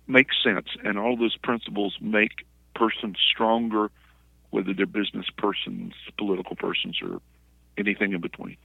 make 0.06 0.28
sense, 0.42 0.68
and 0.84 0.98
all 0.98 1.16
those 1.16 1.36
principles 1.36 1.96
make 2.00 2.46
persons 2.74 3.16
stronger, 3.18 3.90
whether 4.50 4.72
they're 4.72 4.86
business 4.86 5.26
persons, 5.36 5.94
political 6.18 6.56
persons, 6.56 6.98
or 7.02 7.20
anything 7.76 8.12
in 8.12 8.20
between. 8.20 8.56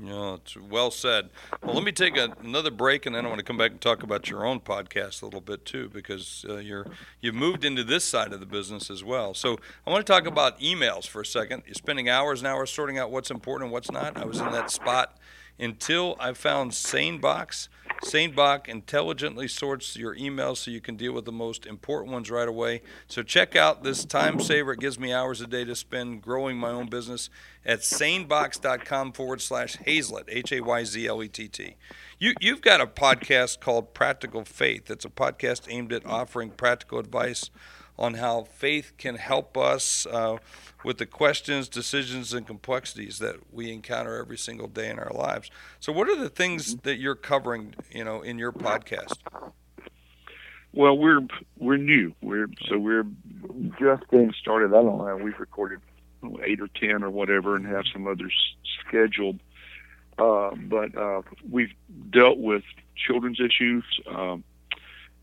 Yeah, 0.00 0.34
it's 0.34 0.56
well 0.56 0.90
said. 0.90 1.28
Well, 1.62 1.74
let 1.74 1.84
me 1.84 1.92
take 1.92 2.16
a, 2.16 2.34
another 2.42 2.70
break, 2.70 3.04
and 3.04 3.14
then 3.14 3.26
I 3.26 3.28
want 3.28 3.40
to 3.40 3.44
come 3.44 3.58
back 3.58 3.72
and 3.72 3.80
talk 3.80 4.02
about 4.02 4.30
your 4.30 4.46
own 4.46 4.60
podcast 4.60 5.20
a 5.20 5.26
little 5.26 5.42
bit 5.42 5.66
too, 5.66 5.90
because 5.90 6.46
uh, 6.48 6.56
you're 6.56 6.86
you've 7.20 7.34
moved 7.34 7.64
into 7.64 7.84
this 7.84 8.04
side 8.04 8.32
of 8.32 8.40
the 8.40 8.46
business 8.46 8.90
as 8.90 9.04
well. 9.04 9.34
So 9.34 9.58
I 9.86 9.90
want 9.90 10.04
to 10.04 10.10
talk 10.10 10.26
about 10.26 10.58
emails 10.60 11.06
for 11.06 11.20
a 11.20 11.26
second. 11.26 11.64
You're 11.66 11.74
spending 11.74 12.08
hours 12.08 12.40
and 12.40 12.48
hours 12.48 12.70
sorting 12.70 12.98
out 12.98 13.10
what's 13.10 13.30
important 13.30 13.66
and 13.66 13.72
what's 13.72 13.90
not. 13.90 14.16
I 14.16 14.24
was 14.24 14.40
in 14.40 14.50
that 14.52 14.70
spot 14.70 15.18
until 15.58 16.16
I 16.18 16.32
found 16.32 16.72
SaneBox. 16.72 17.68
SaneBox 18.02 18.68
intelligently 18.68 19.46
sorts 19.46 19.96
your 19.96 20.14
emails 20.16 20.58
so 20.58 20.70
you 20.70 20.80
can 20.80 20.96
deal 20.96 21.12
with 21.12 21.24
the 21.24 21.32
most 21.32 21.66
important 21.66 22.12
ones 22.12 22.30
right 22.30 22.48
away. 22.48 22.82
So 23.06 23.22
check 23.22 23.54
out 23.54 23.84
this 23.84 24.04
time 24.04 24.40
saver. 24.40 24.72
It 24.72 24.80
gives 24.80 24.98
me 24.98 25.12
hours 25.12 25.40
a 25.40 25.46
day 25.46 25.64
to 25.64 25.76
spend 25.76 26.20
growing 26.20 26.56
my 26.56 26.70
own 26.70 26.88
business 26.88 27.30
at 27.64 27.80
sanebox.com 27.80 29.12
forward 29.12 29.40
slash 29.40 29.76
Hayzlett, 29.78 30.24
H 30.28 30.52
A 30.52 30.60
Y 30.60 30.84
Z 30.84 31.06
L 31.06 31.22
E 31.22 31.28
T 31.28 31.46
T. 31.46 31.76
You, 32.18 32.34
you've 32.40 32.60
got 32.60 32.80
a 32.80 32.86
podcast 32.86 33.60
called 33.60 33.94
Practical 33.94 34.44
Faith. 34.44 34.90
It's 34.90 35.04
a 35.04 35.10
podcast 35.10 35.62
aimed 35.68 35.92
at 35.92 36.04
offering 36.04 36.50
practical 36.50 36.98
advice 36.98 37.50
on 37.98 38.14
how 38.14 38.42
faith 38.42 38.92
can 38.98 39.16
help 39.16 39.56
us 39.56 40.06
uh, 40.06 40.38
with 40.84 40.98
the 40.98 41.06
questions, 41.06 41.68
decisions, 41.68 42.32
and 42.32 42.46
complexities 42.46 43.18
that 43.18 43.36
we 43.52 43.72
encounter 43.72 44.16
every 44.16 44.38
single 44.38 44.68
day 44.68 44.90
in 44.90 44.98
our 44.98 45.12
lives. 45.12 45.50
So, 45.80 45.92
what 45.92 46.08
are 46.08 46.16
the 46.16 46.28
things 46.28 46.76
that 46.76 46.96
you're 46.96 47.14
covering, 47.14 47.74
you 47.90 48.04
know, 48.04 48.22
in 48.22 48.38
your 48.38 48.52
podcast? 48.52 49.18
Well, 50.72 50.96
we're 50.96 51.20
we're 51.58 51.76
new. 51.76 52.14
We're 52.22 52.48
so 52.68 52.78
we're 52.78 53.06
just 53.78 54.08
getting 54.10 54.32
started. 54.40 54.68
I 54.68 54.82
don't 54.82 54.98
know. 54.98 55.16
We've 55.22 55.38
recorded 55.38 55.80
eight 56.44 56.60
or 56.60 56.68
ten 56.68 57.02
or 57.02 57.10
whatever, 57.10 57.56
and 57.56 57.66
have 57.66 57.84
some 57.92 58.06
others 58.06 58.34
scheduled. 58.86 59.38
Uh, 60.18 60.54
but 60.54 60.96
uh, 60.96 61.22
we've 61.50 61.72
dealt 62.10 62.38
with 62.38 62.62
children's 63.06 63.40
issues 63.40 63.84
um, 64.08 64.44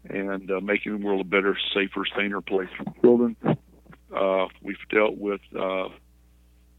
and 0.10 0.50
uh, 0.50 0.60
making 0.60 1.00
the 1.00 1.06
world 1.06 1.22
a 1.22 1.24
better, 1.24 1.58
safer, 1.74 2.06
saner 2.16 2.42
place 2.42 2.70
for 2.78 2.86
children. 3.02 3.36
Uh, 4.16 4.48
we've 4.62 4.78
dealt 4.90 5.18
with 5.18 5.42
uh, 5.60 5.90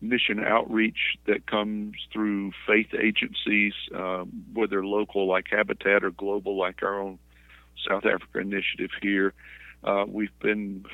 mission 0.00 0.42
outreach 0.42 1.18
that 1.26 1.46
comes 1.46 1.94
through 2.12 2.52
faith 2.66 2.92
agencies, 2.94 3.72
um, 3.94 4.30
whether 4.52 4.84
local 4.84 5.26
like 5.26 5.46
Habitat 5.50 6.04
or 6.04 6.10
global 6.10 6.56
like 6.56 6.82
our 6.82 7.00
own 7.00 7.18
South 7.88 8.04
Africa 8.04 8.38
initiative 8.38 8.90
here. 9.00 9.32
Uh, 9.82 10.04
we've 10.06 10.36
been 10.40 10.84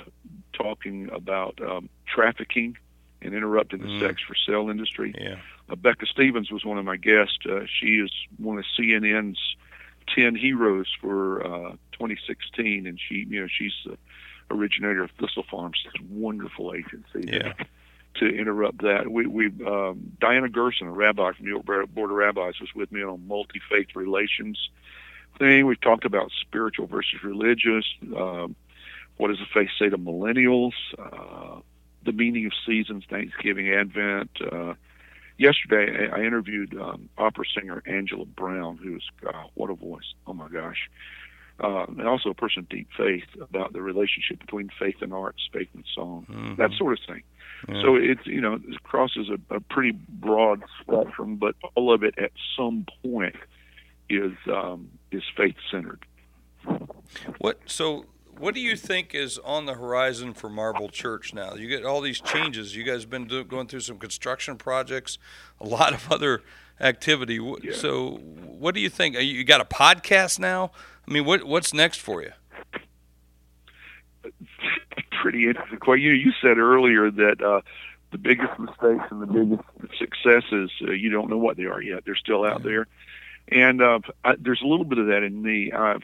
talking 0.52 1.08
about 1.12 1.58
um, 1.60 1.88
trafficking 2.06 2.76
and 3.22 3.34
interrupting 3.34 3.80
the 3.80 3.86
Mm. 3.88 4.00
sex 4.00 4.22
for 4.22 4.34
sale 4.34 4.68
industry. 4.70 5.14
Yeah. 5.18 5.36
Uh, 5.68 5.74
Becca 5.74 6.06
Stevens 6.06 6.50
was 6.50 6.64
one 6.64 6.78
of 6.78 6.84
my 6.84 6.96
guests. 6.96 7.38
Uh, 7.48 7.64
she 7.80 7.96
is 7.98 8.12
one 8.38 8.58
of 8.58 8.64
CNN's 8.78 9.38
10 10.14 10.36
heroes 10.36 10.86
for 11.00 11.44
uh, 11.44 11.70
2016, 11.92 12.86
and 12.86 13.00
she, 13.00 13.26
you 13.28 13.40
know, 13.40 13.48
she's 13.48 13.72
originator 14.50 15.04
of 15.04 15.10
Thistle 15.20 15.44
Farms, 15.50 15.78
this 15.84 16.02
wonderful 16.10 16.74
agency 16.74 17.32
Yeah. 17.32 17.52
to 18.16 18.26
interrupt 18.26 18.82
that. 18.82 19.10
We, 19.10 19.26
we 19.26 19.46
um, 19.66 20.12
Diana 20.20 20.48
Gerson, 20.48 20.86
a 20.86 20.90
rabbi 20.90 21.32
from 21.32 21.44
New 21.44 21.50
York 21.50 21.66
Board 21.66 22.10
of 22.10 22.16
Rabbis, 22.16 22.60
was 22.60 22.70
with 22.74 22.90
me 22.90 23.02
on 23.02 23.28
multi 23.28 23.60
faith 23.70 23.88
relations 23.94 24.70
thing. 25.38 25.66
We've 25.66 25.80
talked 25.80 26.04
about 26.04 26.30
spiritual 26.40 26.86
versus 26.86 27.22
religious. 27.22 27.84
Um, 28.16 28.56
what 29.16 29.28
does 29.28 29.38
the 29.38 29.46
faith 29.52 29.70
say 29.78 29.88
to 29.88 29.98
millennials? 29.98 30.72
Uh, 30.98 31.60
the 32.04 32.12
meaning 32.12 32.46
of 32.46 32.52
seasons, 32.66 33.04
Thanksgiving, 33.08 33.70
Advent. 33.70 34.30
Uh, 34.40 34.74
yesterday, 35.38 36.08
I 36.10 36.20
I 36.20 36.24
interviewed 36.24 36.78
um, 36.80 37.08
opera 37.18 37.44
singer 37.54 37.82
Angela 37.86 38.24
Brown, 38.26 38.78
who's 38.78 39.04
uh, 39.26 39.44
what 39.54 39.70
a 39.70 39.74
voice! 39.74 40.14
Oh 40.26 40.32
my 40.32 40.48
gosh! 40.48 40.88
Uh, 41.58 41.86
and 41.88 42.06
also 42.06 42.28
a 42.28 42.34
person 42.34 42.60
of 42.60 42.68
deep 42.68 42.86
faith 42.96 43.24
about 43.40 43.72
the 43.72 43.80
relationship 43.80 44.38
between 44.40 44.68
faith 44.78 44.96
and 45.00 45.14
arts, 45.14 45.48
faith 45.52 45.68
and 45.74 45.84
song, 45.94 46.26
Mhm. 46.28 46.56
that 46.58 46.70
sort 46.72 46.98
of 46.98 47.04
thing. 47.06 47.22
Yeah. 47.66 47.80
So 47.80 47.96
it's 47.96 48.26
you 48.26 48.42
know 48.42 48.54
it 48.68 48.82
crosses 48.82 49.30
a, 49.30 49.38
a 49.54 49.60
pretty 49.60 49.92
broad 50.08 50.62
spectrum, 50.82 51.36
but 51.36 51.54
all 51.74 51.94
of 51.94 52.02
it 52.02 52.14
at 52.18 52.32
some 52.54 52.84
point 53.02 53.36
is 54.10 54.32
um, 54.52 54.90
is 55.10 55.22
faith 55.34 55.56
centered. 55.70 56.04
What 57.38 57.58
so 57.66 58.04
what 58.38 58.54
do 58.54 58.60
you 58.60 58.76
think 58.76 59.14
is 59.14 59.38
on 59.38 59.66
the 59.66 59.74
horizon 59.74 60.34
for 60.34 60.48
Marble 60.48 60.88
Church 60.88 61.32
now? 61.32 61.54
You 61.54 61.68
get 61.68 61.84
all 61.84 62.00
these 62.00 62.20
changes. 62.20 62.76
You 62.76 62.84
guys 62.84 63.02
have 63.02 63.10
been 63.10 63.26
do, 63.26 63.44
going 63.44 63.66
through 63.66 63.80
some 63.80 63.98
construction 63.98 64.56
projects, 64.56 65.18
a 65.60 65.66
lot 65.66 65.92
of 65.94 66.10
other 66.12 66.42
activity. 66.80 67.40
Yeah. 67.62 67.72
So 67.74 68.16
what 68.18 68.74
do 68.74 68.80
you 68.80 68.90
think? 68.90 69.16
Are 69.16 69.20
You 69.20 69.44
got 69.44 69.60
a 69.60 69.64
podcast 69.64 70.38
now? 70.38 70.70
I 71.08 71.12
mean, 71.12 71.24
what 71.24 71.44
what's 71.44 71.72
next 71.72 71.98
for 72.00 72.22
you? 72.22 72.32
Pretty 75.22 75.48
interesting. 75.48 75.78
Quite 75.78 76.00
you 76.00 76.12
you 76.12 76.32
said 76.42 76.58
earlier 76.58 77.10
that 77.10 77.42
uh, 77.42 77.60
the 78.12 78.18
biggest 78.18 78.58
mistakes 78.58 79.04
and 79.10 79.22
the 79.22 79.26
biggest 79.26 79.62
successes 79.98 80.70
uh, 80.82 80.92
you 80.92 81.10
don't 81.10 81.30
know 81.30 81.38
what 81.38 81.56
they 81.56 81.64
are 81.64 81.80
yet. 81.80 82.04
They're 82.04 82.16
still 82.16 82.44
out 82.44 82.62
there, 82.62 82.86
and 83.48 83.80
uh, 83.80 84.00
I, 84.24 84.34
there's 84.38 84.60
a 84.62 84.66
little 84.66 84.84
bit 84.84 84.98
of 84.98 85.06
that 85.06 85.22
in 85.22 85.40
me. 85.40 85.72
I've 85.72 86.02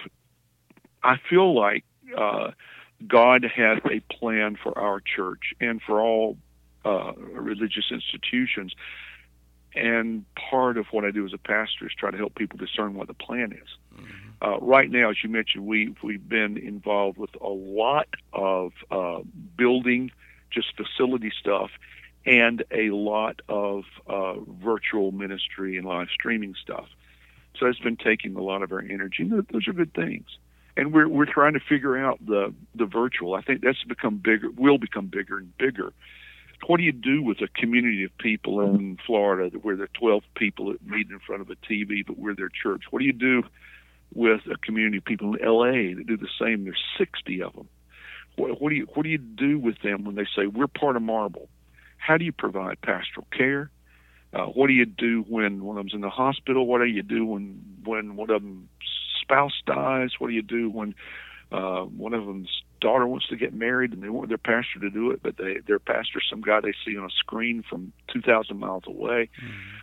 I 1.03 1.17
feel 1.29 1.55
like 1.55 1.85
uh, 2.17 2.51
God 3.07 3.45
has 3.55 3.79
a 3.91 4.01
plan 4.01 4.57
for 4.63 4.77
our 4.79 5.01
church 5.01 5.55
and 5.61 5.81
for 5.83 6.01
all 6.01 6.37
uh, 6.85 7.13
religious 7.17 7.91
institutions. 7.91 8.75
And 9.75 10.25
part 10.35 10.77
of 10.77 10.87
what 10.91 11.05
I 11.05 11.11
do 11.11 11.25
as 11.25 11.33
a 11.33 11.39
pastor 11.39 11.87
is 11.87 11.93
try 11.97 12.11
to 12.11 12.17
help 12.17 12.35
people 12.35 12.59
discern 12.59 12.95
what 12.95 13.09
the 13.09 13.15
plan 13.15 13.53
is. 13.53 13.69
Uh, 14.43 14.59
right 14.61 14.91
now, 14.91 15.11
as 15.11 15.17
you 15.23 15.31
mentioned, 15.31 15.65
we 15.65 15.95
we've 16.03 16.29
been 16.29 16.59
involved 16.59 17.17
with 17.17 17.31
a 17.41 17.49
lot 17.49 18.09
of 18.33 18.73
uh, 18.91 19.21
building, 19.57 20.11
just 20.51 20.77
facility 20.77 21.33
stuff, 21.39 21.71
and 22.27 22.65
a 22.71 22.91
lot 22.91 23.41
of 23.49 23.85
uh, 24.07 24.35
virtual 24.41 25.13
ministry 25.13 25.77
and 25.77 25.87
live 25.87 26.09
streaming 26.13 26.55
stuff. 26.61 26.89
So 27.57 27.67
it's 27.67 27.79
been 27.79 27.97
taking 27.97 28.35
a 28.35 28.43
lot 28.43 28.63
of 28.63 28.73
our 28.73 28.81
energy. 28.81 29.25
Those 29.25 29.69
are 29.69 29.73
good 29.73 29.95
things 29.95 30.27
and 30.77 30.93
we're 30.93 31.09
we're 31.09 31.27
trying 31.27 31.55
to 31.55 31.61
figure 31.61 31.97
out 31.97 32.25
the 32.25 32.55
the 32.75 32.87
virtual. 32.87 33.35
I 33.35 33.43
think 33.43 33.63
that's 33.63 33.83
become 33.85 34.17
bigger, 34.17 34.51
will 34.51 34.79
become 34.79 35.07
bigger 35.07 35.39
and 35.39 35.57
bigger. 35.59 35.93
What 36.67 36.77
do 36.77 36.85
you 36.85 36.93
do 36.93 37.23
with 37.23 37.41
a 37.41 37.49
community 37.49 38.05
of 38.05 38.17
people 38.19 38.61
in 38.61 38.97
Florida 39.05 39.57
where 39.59 39.75
there 39.75 39.87
are 39.87 39.99
12 40.01 40.23
people 40.37 40.67
that 40.67 40.87
meet 40.87 41.11
in 41.11 41.19
front 41.19 41.43
of 41.43 41.51
a 41.51 41.57
TV, 41.57 42.07
but 42.07 42.17
we're 42.17 42.37
their 42.37 42.51
church? 42.51 42.85
What 42.91 43.01
do 43.01 43.05
you 43.05 43.13
do 43.13 43.43
with 44.15 44.43
a 44.47 44.57
community 44.59 44.99
of 44.99 45.05
people 45.05 45.35
in 45.35 45.45
LA 45.45 45.97
that 45.97 46.07
do 46.07 46.17
the 46.17 46.29
same? 46.41 46.63
There's 46.63 46.83
60 46.99 47.43
of 47.43 47.55
them. 47.55 47.69
What, 48.37 48.61
what 48.61 48.69
do 48.71 48.77
you 48.77 48.87
what 48.95 49.03
do 49.03 49.09
you 49.09 49.19
do 49.19 49.59
with 49.59 49.81
them 49.83 50.05
when 50.05 50.15
they 50.15 50.27
say 50.37 50.47
we're 50.47 50.69
part 50.69 50.97
of 50.97 51.03
Marble? 51.03 51.49
How 51.99 52.17
do 52.17 52.25
you 52.25 52.33
provide 52.33 52.81
pastoral 52.81 53.27
care? 53.37 53.71
Uh, 54.33 54.47
what 54.47 54.69
do 54.69 54.73
you 54.73 54.87
do 54.87 55.25
when 55.29 55.63
one 55.63 55.77
of 55.77 55.85
them's 55.85 55.95
in 55.95 56.01
the 56.01 56.11
hospital? 56.11 56.67
What 56.67 56.79
do 56.79 56.87
you 56.87 57.03
do 57.03 57.27
when 57.27 57.61
when 57.85 58.17
one 58.17 58.31
of 58.31 58.43
them 58.43 58.69
spouse 59.33 59.63
dies? 59.67 60.11
What 60.19 60.29
do 60.29 60.35
you 60.35 60.43
do 60.43 60.71
when 60.71 60.95
uh, 61.51 61.83
one 61.83 62.15
of 62.15 62.27
them's 62.27 62.51
daughter 62.81 63.07
wants 63.07 63.29
to 63.29 63.37
get 63.37 63.55
married 63.55 63.93
and 63.93 64.03
they 64.03 64.09
want 64.09 64.29
their 64.29 64.39
pastor 64.39 64.81
to 64.81 64.91
do 64.91 65.11
it, 65.11 65.23
but 65.23 65.37
they 65.37 65.59
their 65.67 65.79
pastor 65.79 66.21
some 66.29 66.41
guy 66.41 66.61
they 66.61 66.75
see 66.85 66.97
on 66.97 67.05
a 67.05 67.11
screen 67.11 67.63
from 67.69 67.93
two 68.13 68.21
thousand 68.21 68.59
miles 68.59 68.85
away? 68.87 69.29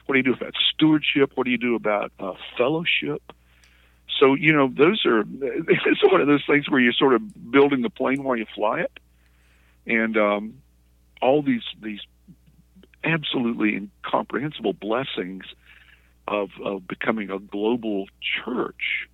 What 0.06 0.14
do 0.14 0.20
you 0.20 0.24
do 0.24 0.34
about 0.34 0.54
stewardship? 0.74 1.32
What 1.36 1.46
do 1.46 1.52
you 1.52 1.58
do 1.58 1.76
about 1.76 2.12
uh, 2.20 2.34
fellowship? 2.58 3.22
So 4.20 4.36
you 4.36 4.54
know 4.54 4.72
those 4.76 5.06
are 5.06 5.22
it's 5.42 6.04
one 6.04 6.22
of 6.22 6.28
those 6.28 6.44
things 6.46 6.70
where 6.70 6.80
you're 6.80 6.94
sort 6.94 7.14
of 7.14 7.52
building 7.52 7.82
the 7.82 7.90
plane 7.90 8.24
while 8.24 8.38
you 8.38 8.46
fly 8.54 8.82
it, 8.82 9.00
and 9.86 10.18
um, 10.18 10.62
all 11.22 11.42
these 11.42 11.64
these 11.82 12.02
absolutely 13.04 13.76
incomprehensible 13.76 14.74
blessings 14.74 15.46
of, 16.28 16.50
of 16.64 16.86
becoming 16.86 17.32
a 17.32 17.40
global 17.40 18.08
church 18.44 19.08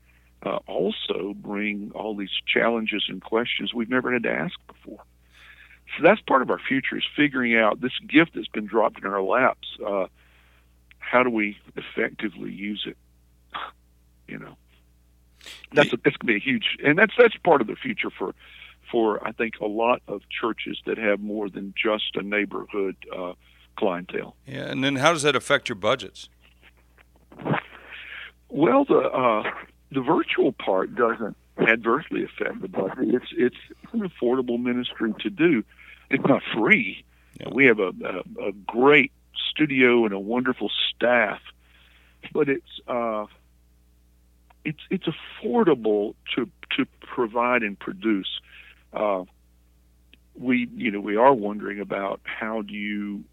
uh, 0.44 0.60
also 0.68 1.34
bring 1.36 1.92
all 1.96 2.16
these 2.16 2.32
challenges 2.46 3.06
and 3.08 3.22
questions 3.22 3.74
we've 3.74 3.90
never 3.90 4.12
had 4.14 4.24
to 4.24 4.32
ask 4.32 4.54
before. 4.68 5.04
So 5.98 6.04
that's 6.04 6.22
part 6.22 6.42
of 6.42 6.50
our 6.50 6.60
future 6.60 6.98
is 6.98 7.04
figuring 7.16 7.56
out 7.56 7.82
this 7.82 7.98
gift 8.08 8.32
that's 8.36 8.48
been 8.48 8.66
dropped 8.66 9.00
in 9.00 9.06
our 9.06 9.22
laps. 9.22 9.68
Uh, 9.86 10.08
how 11.00 11.24
do 11.24 11.30
we 11.30 11.58
effectively 11.76 12.52
use 12.52 12.86
it? 12.88 12.98
You 14.28 14.40
know, 14.40 14.58
that's 15.72 15.94
a, 15.94 15.98
that's 15.98 16.18
going 16.18 16.26
to 16.26 16.26
be 16.26 16.36
a 16.38 16.40
huge, 16.40 16.80
and 16.84 16.98
that's 16.98 17.14
that's 17.16 17.38
part 17.44 17.62
of 17.62 17.68
the 17.68 17.76
future 17.76 18.10
for 18.10 18.34
for 18.92 19.24
I 19.24 19.34
think 19.34 19.60
a 19.62 19.68
lot 19.68 20.02
of 20.08 20.22
churches 20.30 20.80
that 20.88 20.98
have 20.98 21.20
more 21.20 21.48
than 21.48 21.76
just 21.78 22.16
a 22.16 22.24
neighborhood 22.24 22.96
uh, 23.16 23.34
clientele. 23.76 24.36
Yeah, 24.48 24.64
and 24.64 24.84
then 24.84 24.96
how 24.96 25.14
does 25.14 25.22
that 25.22 25.36
affect 25.36 25.70
your 25.70 25.76
budgets? 25.76 26.28
Well, 28.50 28.86
the 28.86 28.98
uh, 28.98 29.44
the 29.96 30.02
virtual 30.02 30.52
part 30.52 30.94
doesn't 30.94 31.38
adversely 31.58 32.24
affect 32.24 32.62
the 32.62 32.68
budget. 32.68 33.16
It's 33.16 33.32
it's 33.32 33.94
an 33.94 34.02
affordable 34.02 34.62
ministry 34.62 35.14
to 35.22 35.30
do. 35.30 35.64
It's 36.12 36.26
not 36.26 36.44
free. 36.54 37.04
Yeah. 37.40 37.50
We 37.52 37.66
have 37.66 37.80
a, 37.80 37.92
a, 38.04 38.48
a 38.50 38.52
great 38.68 39.12
studio 39.50 40.06
and 40.06 40.14
a 40.14 40.20
wonderful 40.20 40.70
staff, 40.94 41.40
but 42.34 42.50
it's 42.50 42.82
uh, 42.88 43.26
it's 44.66 44.82
it's 44.90 45.06
affordable 45.08 46.16
to 46.36 46.50
to 46.78 46.86
provide 47.00 47.64
and 47.64 47.80
produce. 47.80 48.42
Uh, 48.94 49.24
we 50.38 50.68
you 50.76 50.92
know 50.92 51.00
we 51.00 51.16
are 51.16 51.34
wondering 51.34 51.80
about 51.80 52.20
how 52.26 52.62
do 52.62 52.74
you 52.74 53.24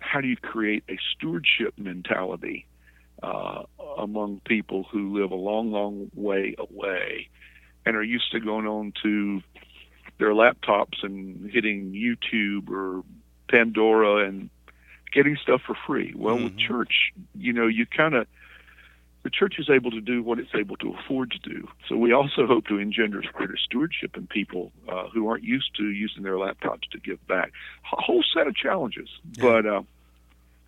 how 0.00 0.20
do 0.20 0.28
you 0.28 0.36
create 0.36 0.84
a 0.90 0.98
stewardship 1.14 1.72
mentality 1.78 2.66
uh, 3.22 3.62
among 3.98 4.40
people 4.44 4.84
who 4.90 5.18
live 5.18 5.30
a 5.30 5.36
long, 5.36 5.70
long 5.70 6.10
way 6.14 6.54
away 6.58 7.28
and 7.84 7.96
are 7.96 8.02
used 8.02 8.30
to 8.32 8.40
going 8.40 8.66
on 8.66 8.92
to 9.02 9.42
their 10.18 10.30
laptops 10.30 11.02
and 11.02 11.50
hitting 11.50 11.92
YouTube 11.92 12.70
or 12.70 13.02
Pandora 13.48 14.28
and 14.28 14.50
getting 15.12 15.36
stuff 15.42 15.60
for 15.66 15.76
free. 15.86 16.14
Well, 16.16 16.36
mm-hmm. 16.36 16.44
with 16.44 16.58
church, 16.58 17.12
you 17.34 17.52
know, 17.52 17.66
you 17.66 17.86
kind 17.86 18.14
of 18.14 18.26
the 19.22 19.30
church 19.30 19.54
is 19.58 19.70
able 19.70 19.90
to 19.92 20.00
do 20.00 20.22
what 20.22 20.40
it's 20.40 20.54
able 20.54 20.76
to 20.78 20.94
afford 20.94 21.30
to 21.30 21.38
do. 21.38 21.68
So 21.88 21.96
we 21.96 22.12
also 22.12 22.46
hope 22.46 22.66
to 22.66 22.78
engender 22.78 23.22
greater 23.32 23.56
stewardship 23.56 24.16
in 24.16 24.26
people 24.26 24.72
uh, 24.88 25.08
who 25.14 25.28
aren't 25.28 25.44
used 25.44 25.76
to 25.76 25.84
using 25.84 26.24
their 26.24 26.34
laptops 26.34 26.88
to 26.90 26.98
give 26.98 27.24
back. 27.28 27.52
A 27.92 28.02
whole 28.02 28.24
set 28.34 28.48
of 28.48 28.56
challenges, 28.56 29.08
yeah. 29.34 29.42
but 29.42 29.66
uh, 29.66 29.82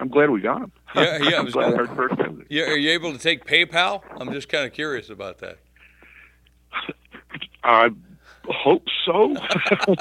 I'm 0.05 0.11
glad 0.11 0.29
we 0.29 0.43
got 0.43 0.61
him. 0.61 0.73
Yeah, 0.95 1.17
yeah. 1.17 1.39
I'm 1.39 1.51
glad 1.51 1.73
our 1.73 1.87
first 1.87 2.15
yeah, 2.51 2.65
are 2.65 2.77
you 2.77 2.91
able 2.91 3.15
to 3.15 3.19
take 3.19 3.47
PayPal? 3.47 4.03
I'm 4.21 4.35
just 4.35 4.51
kind 4.51 4.67
of 4.67 4.75
curious 4.75 5.09
about 5.09 5.39
that. 5.39 5.57
I 7.65 7.89
hope 8.47 8.85
so. 9.07 9.35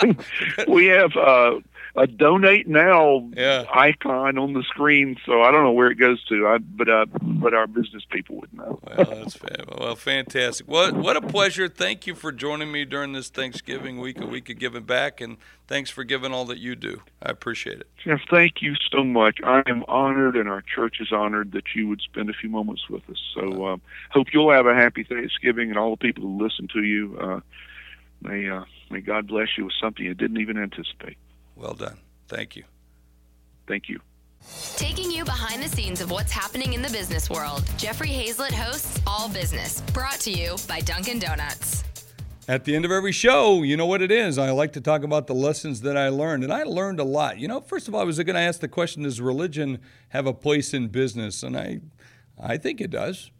we 0.67 0.87
have 0.87 1.15
uh, 1.15 1.61
a 1.95 2.07
donate 2.07 2.67
now 2.67 3.29
yeah. 3.35 3.65
icon 3.71 4.37
on 4.37 4.53
the 4.53 4.63
screen, 4.63 5.15
so 5.25 5.43
I 5.43 5.51
don't 5.51 5.63
know 5.63 5.71
where 5.71 5.91
it 5.91 5.95
goes 5.95 6.23
to. 6.25 6.47
I, 6.47 6.57
but 6.57 6.89
uh, 6.89 7.05
but 7.21 7.53
our 7.53 7.67
business 7.67 8.03
people 8.09 8.37
would 8.37 8.51
know. 8.53 8.79
well, 8.83 9.05
that's 9.05 9.37
well, 9.77 9.95
fantastic. 9.95 10.67
What 10.67 10.95
what 10.95 11.15
a 11.15 11.21
pleasure. 11.21 11.67
Thank 11.67 12.07
you 12.07 12.15
for 12.15 12.31
joining 12.31 12.71
me 12.71 12.85
during 12.85 13.13
this 13.13 13.29
Thanksgiving 13.29 13.99
week, 13.99 14.19
a 14.19 14.25
week 14.25 14.49
of 14.49 14.57
giving 14.57 14.83
back, 14.83 15.21
and 15.21 15.37
thanks 15.67 15.91
for 15.91 16.03
giving 16.03 16.33
all 16.33 16.45
that 16.45 16.57
you 16.57 16.75
do. 16.75 17.01
I 17.21 17.29
appreciate 17.29 17.79
it. 17.79 17.87
Jeff, 18.03 18.21
thank 18.27 18.63
you 18.63 18.75
so 18.91 19.03
much. 19.03 19.39
I 19.43 19.61
am 19.67 19.85
honored, 19.87 20.35
and 20.35 20.49
our 20.49 20.61
church 20.61 20.97
is 20.99 21.11
honored 21.11 21.51
that 21.51 21.75
you 21.75 21.87
would 21.87 22.01
spend 22.01 22.29
a 22.29 22.33
few 22.33 22.49
moments 22.49 22.89
with 22.89 23.07
us. 23.07 23.21
So 23.35 23.67
um, 23.67 23.81
hope 24.09 24.33
you'll 24.33 24.51
have 24.51 24.65
a 24.65 24.73
happy 24.73 25.03
Thanksgiving, 25.03 25.69
and 25.69 25.77
all 25.77 25.91
the 25.91 25.97
people 25.97 26.23
who 26.23 26.43
listen 26.43 26.67
to 26.69 26.81
you. 26.81 27.17
Uh, 27.19 27.39
may 28.21 28.49
uh, 28.49 28.63
may 28.89 29.01
God 29.01 29.27
bless 29.27 29.49
you 29.59 29.65
with 29.65 29.73
something 29.79 30.03
you 30.03 30.15
didn't 30.15 30.37
even 30.37 30.57
anticipate. 30.57 31.17
Well 31.55 31.73
done. 31.73 31.97
Thank 32.27 32.55
you. 32.55 32.63
Thank 33.67 33.89
you. 33.89 33.99
Taking 34.75 35.09
you 35.09 35.23
behind 35.23 35.63
the 35.63 35.69
scenes 35.69 36.01
of 36.01 36.11
what's 36.11 36.31
happening 36.31 36.73
in 36.73 36.81
the 36.81 36.89
business 36.89 37.29
world, 37.29 37.63
Jeffrey 37.77 38.09
Hayzlett 38.09 38.51
hosts 38.51 38.99
All 39.07 39.29
Business, 39.29 39.81
brought 39.93 40.19
to 40.21 40.31
you 40.31 40.55
by 40.67 40.81
Dunkin' 40.81 41.19
Donuts. 41.19 41.83
At 42.45 42.65
the 42.65 42.75
end 42.75 42.83
of 42.83 42.91
every 42.91 43.13
show, 43.13 43.63
you 43.63 43.77
know 43.77 43.85
what 43.85 44.01
it 44.01 44.11
is. 44.11 44.37
I 44.37 44.51
like 44.51 44.73
to 44.73 44.81
talk 44.81 45.03
about 45.03 45.27
the 45.27 45.33
lessons 45.33 45.79
that 45.81 45.95
I 45.95 46.09
learned, 46.09 46.43
and 46.43 46.51
I 46.51 46.63
learned 46.63 46.99
a 46.99 47.05
lot. 47.05 47.39
You 47.39 47.47
know, 47.47 47.61
first 47.61 47.87
of 47.87 47.95
all, 47.95 48.01
I 48.01 48.03
was 48.03 48.17
going 48.17 48.35
to 48.35 48.41
ask 48.41 48.59
the 48.59 48.67
question: 48.67 49.03
Does 49.03 49.21
religion 49.21 49.79
have 50.09 50.27
a 50.27 50.33
place 50.33 50.73
in 50.73 50.89
business? 50.89 51.41
And 51.41 51.55
I, 51.55 51.79
I 52.37 52.57
think 52.57 52.81
it 52.81 52.89
does. 52.89 53.31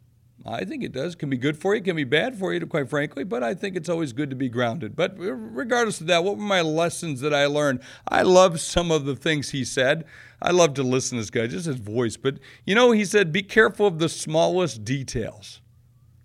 I 0.45 0.65
think 0.65 0.83
it 0.83 0.91
does. 0.91 1.13
It 1.13 1.19
can 1.19 1.29
be 1.29 1.37
good 1.37 1.57
for 1.57 1.73
you, 1.73 1.79
it 1.79 1.85
can 1.85 1.95
be 1.95 2.03
bad 2.03 2.37
for 2.37 2.53
you, 2.53 2.65
quite 2.65 2.89
frankly, 2.89 3.23
but 3.23 3.43
I 3.43 3.53
think 3.53 3.75
it's 3.75 3.87
always 3.87 4.11
good 4.11 4.29
to 4.29 4.35
be 4.35 4.49
grounded. 4.49 4.95
But 4.95 5.15
regardless 5.17 6.01
of 6.01 6.07
that, 6.07 6.23
what 6.23 6.37
were 6.37 6.43
my 6.43 6.61
lessons 6.61 7.21
that 7.21 7.33
I 7.33 7.45
learned? 7.45 7.79
I 8.07 8.23
love 8.23 8.59
some 8.59 8.91
of 8.91 9.05
the 9.05 9.15
things 9.15 9.51
he 9.51 9.63
said. 9.63 10.05
I 10.41 10.51
love 10.51 10.73
to 10.73 10.83
listen 10.83 11.17
to 11.17 11.21
this 11.21 11.29
guy, 11.29 11.47
just 11.47 11.65
his 11.65 11.77
voice. 11.77 12.17
But, 12.17 12.39
you 12.65 12.75
know, 12.75 12.91
he 12.91 13.05
said, 13.05 13.31
be 13.31 13.43
careful 13.43 13.87
of 13.87 13.99
the 13.99 14.09
smallest 14.09 14.83
details. 14.83 15.61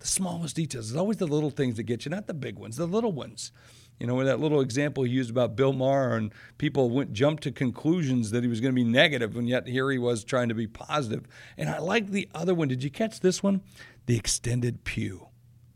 The 0.01 0.09
smallest 0.09 0.57
details. 0.57 0.91
It's 0.91 0.99
always 0.99 1.19
the 1.19 1.27
little 1.27 1.51
things 1.51 1.77
that 1.77 1.85
get 1.85 2.05
you, 2.05 2.11
not 2.11 2.27
the 2.27 2.35
big 2.35 2.59
ones, 2.59 2.77
the 2.77 2.87
little 2.87 3.13
ones. 3.13 3.53
You 4.01 4.07
know, 4.07 4.15
with 4.15 4.27
that 4.27 4.39
little 4.39 4.61
example 4.61 5.03
he 5.03 5.11
used 5.11 5.31
about 5.31 5.57
Bill 5.57 5.73
Maher 5.73 6.15
and 6.15 6.33
people 6.57 6.89
went 6.89 7.13
jumped 7.13 7.43
to 7.45 7.51
conclusions 7.51 8.31
that 8.31 8.45
he 8.45 8.49
was 8.49 8.61
going 8.61 8.73
to 8.73 8.77
be 8.77 8.89
negative, 8.89 9.37
and 9.37 9.49
yet 9.49 9.67
here 9.67 9.91
he 9.91 9.99
was 9.99 10.23
trying 10.23 10.49
to 10.51 10.55
be 10.55 10.69
positive. 10.69 11.27
And 11.57 11.69
I 11.69 11.79
like 11.79 12.09
the 12.09 12.29
other 12.33 12.55
one. 12.55 12.69
Did 12.69 12.85
you 12.85 12.91
catch 12.91 13.19
this 13.21 13.43
one? 13.43 13.61
The 14.09 14.17
extended 14.17 14.85
pew. 14.85 15.29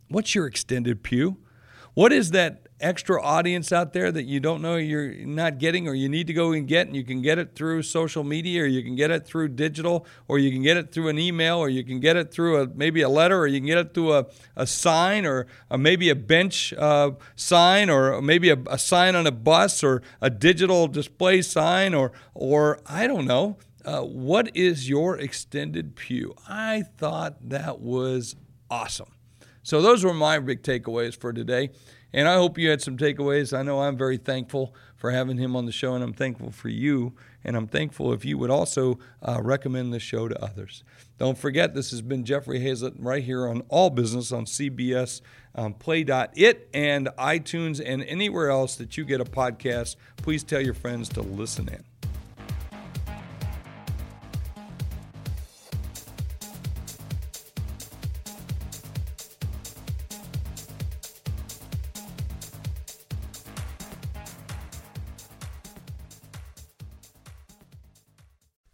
What's 0.08 0.34
your 0.34 0.46
extended 0.46 1.02
pew? 1.02 1.36
What 1.92 2.14
is 2.14 2.30
that 2.30 2.66
extra 2.80 3.22
audience 3.22 3.70
out 3.72 3.92
there 3.92 4.10
that 4.10 4.24
you 4.24 4.40
don't 4.40 4.62
know 4.62 4.76
you're 4.76 5.12
not 5.26 5.58
getting 5.58 5.86
or 5.86 5.94
you 5.94 6.08
need 6.08 6.26
to 6.26 6.32
go 6.32 6.50
and 6.52 6.66
get 6.66 6.86
and 6.86 6.96
you 6.96 7.04
can 7.04 7.20
get 7.20 7.38
it 7.38 7.54
through 7.54 7.82
social 7.82 8.24
media 8.24 8.62
or 8.62 8.66
you 8.66 8.82
can 8.82 8.96
get 8.96 9.10
it 9.10 9.26
through 9.26 9.48
digital 9.48 10.06
or 10.28 10.38
you 10.38 10.50
can 10.50 10.62
get 10.62 10.78
it 10.78 10.90
through 10.90 11.08
an 11.08 11.18
email 11.18 11.58
or 11.58 11.68
you 11.68 11.84
can 11.84 12.00
get 12.00 12.16
it 12.16 12.32
through 12.32 12.62
a 12.62 12.66
maybe 12.68 13.02
a 13.02 13.08
letter 13.08 13.38
or 13.38 13.46
you 13.46 13.60
can 13.60 13.66
get 13.66 13.78
it 13.78 13.92
through 13.92 14.14
a, 14.14 14.26
a 14.56 14.66
sign 14.66 15.26
or 15.26 15.46
a, 15.70 15.76
maybe 15.76 16.08
a 16.08 16.16
bench 16.16 16.72
uh, 16.72 17.10
sign 17.36 17.90
or 17.90 18.22
maybe 18.22 18.48
a, 18.48 18.56
a 18.68 18.78
sign 18.78 19.14
on 19.14 19.26
a 19.26 19.30
bus 19.30 19.84
or 19.84 20.02
a 20.22 20.30
digital 20.30 20.88
display 20.88 21.42
sign 21.42 21.92
or 21.94 22.10
or 22.34 22.80
I 22.86 23.06
don't 23.06 23.26
know 23.26 23.58
uh, 23.84 24.02
what 24.02 24.56
is 24.56 24.88
your 24.88 25.18
extended 25.18 25.96
pew? 25.96 26.34
I 26.48 26.82
thought 26.82 27.48
that 27.48 27.80
was 27.80 28.36
awesome. 28.70 29.12
So, 29.62 29.80
those 29.80 30.04
were 30.04 30.14
my 30.14 30.38
big 30.38 30.62
takeaways 30.62 31.16
for 31.16 31.32
today. 31.32 31.70
And 32.12 32.28
I 32.28 32.34
hope 32.34 32.58
you 32.58 32.68
had 32.68 32.82
some 32.82 32.96
takeaways. 32.96 33.56
I 33.56 33.62
know 33.62 33.80
I'm 33.80 33.96
very 33.96 34.18
thankful 34.18 34.74
for 34.96 35.10
having 35.10 35.38
him 35.38 35.56
on 35.56 35.64
the 35.66 35.72
show, 35.72 35.94
and 35.94 36.04
I'm 36.04 36.12
thankful 36.12 36.50
for 36.50 36.68
you. 36.68 37.14
And 37.44 37.56
I'm 37.56 37.66
thankful 37.66 38.12
if 38.12 38.24
you 38.24 38.38
would 38.38 38.50
also 38.50 38.98
uh, 39.22 39.40
recommend 39.42 39.92
the 39.92 39.98
show 39.98 40.28
to 40.28 40.44
others. 40.44 40.84
Don't 41.18 41.38
forget, 41.38 41.74
this 41.74 41.90
has 41.90 42.02
been 42.02 42.24
Jeffrey 42.24 42.60
Hayzlett 42.60 42.94
right 42.98 43.22
here 43.22 43.48
on 43.48 43.62
All 43.68 43.90
Business 43.90 44.30
on 44.30 44.44
CBS 44.44 45.22
um, 45.54 45.74
Play.it 45.74 46.68
and 46.72 47.08
iTunes 47.18 47.82
and 47.84 48.04
anywhere 48.04 48.50
else 48.50 48.76
that 48.76 48.96
you 48.96 49.04
get 49.04 49.20
a 49.20 49.24
podcast. 49.24 49.96
Please 50.18 50.44
tell 50.44 50.60
your 50.60 50.74
friends 50.74 51.08
to 51.10 51.22
listen 51.22 51.68
in. 51.68 51.91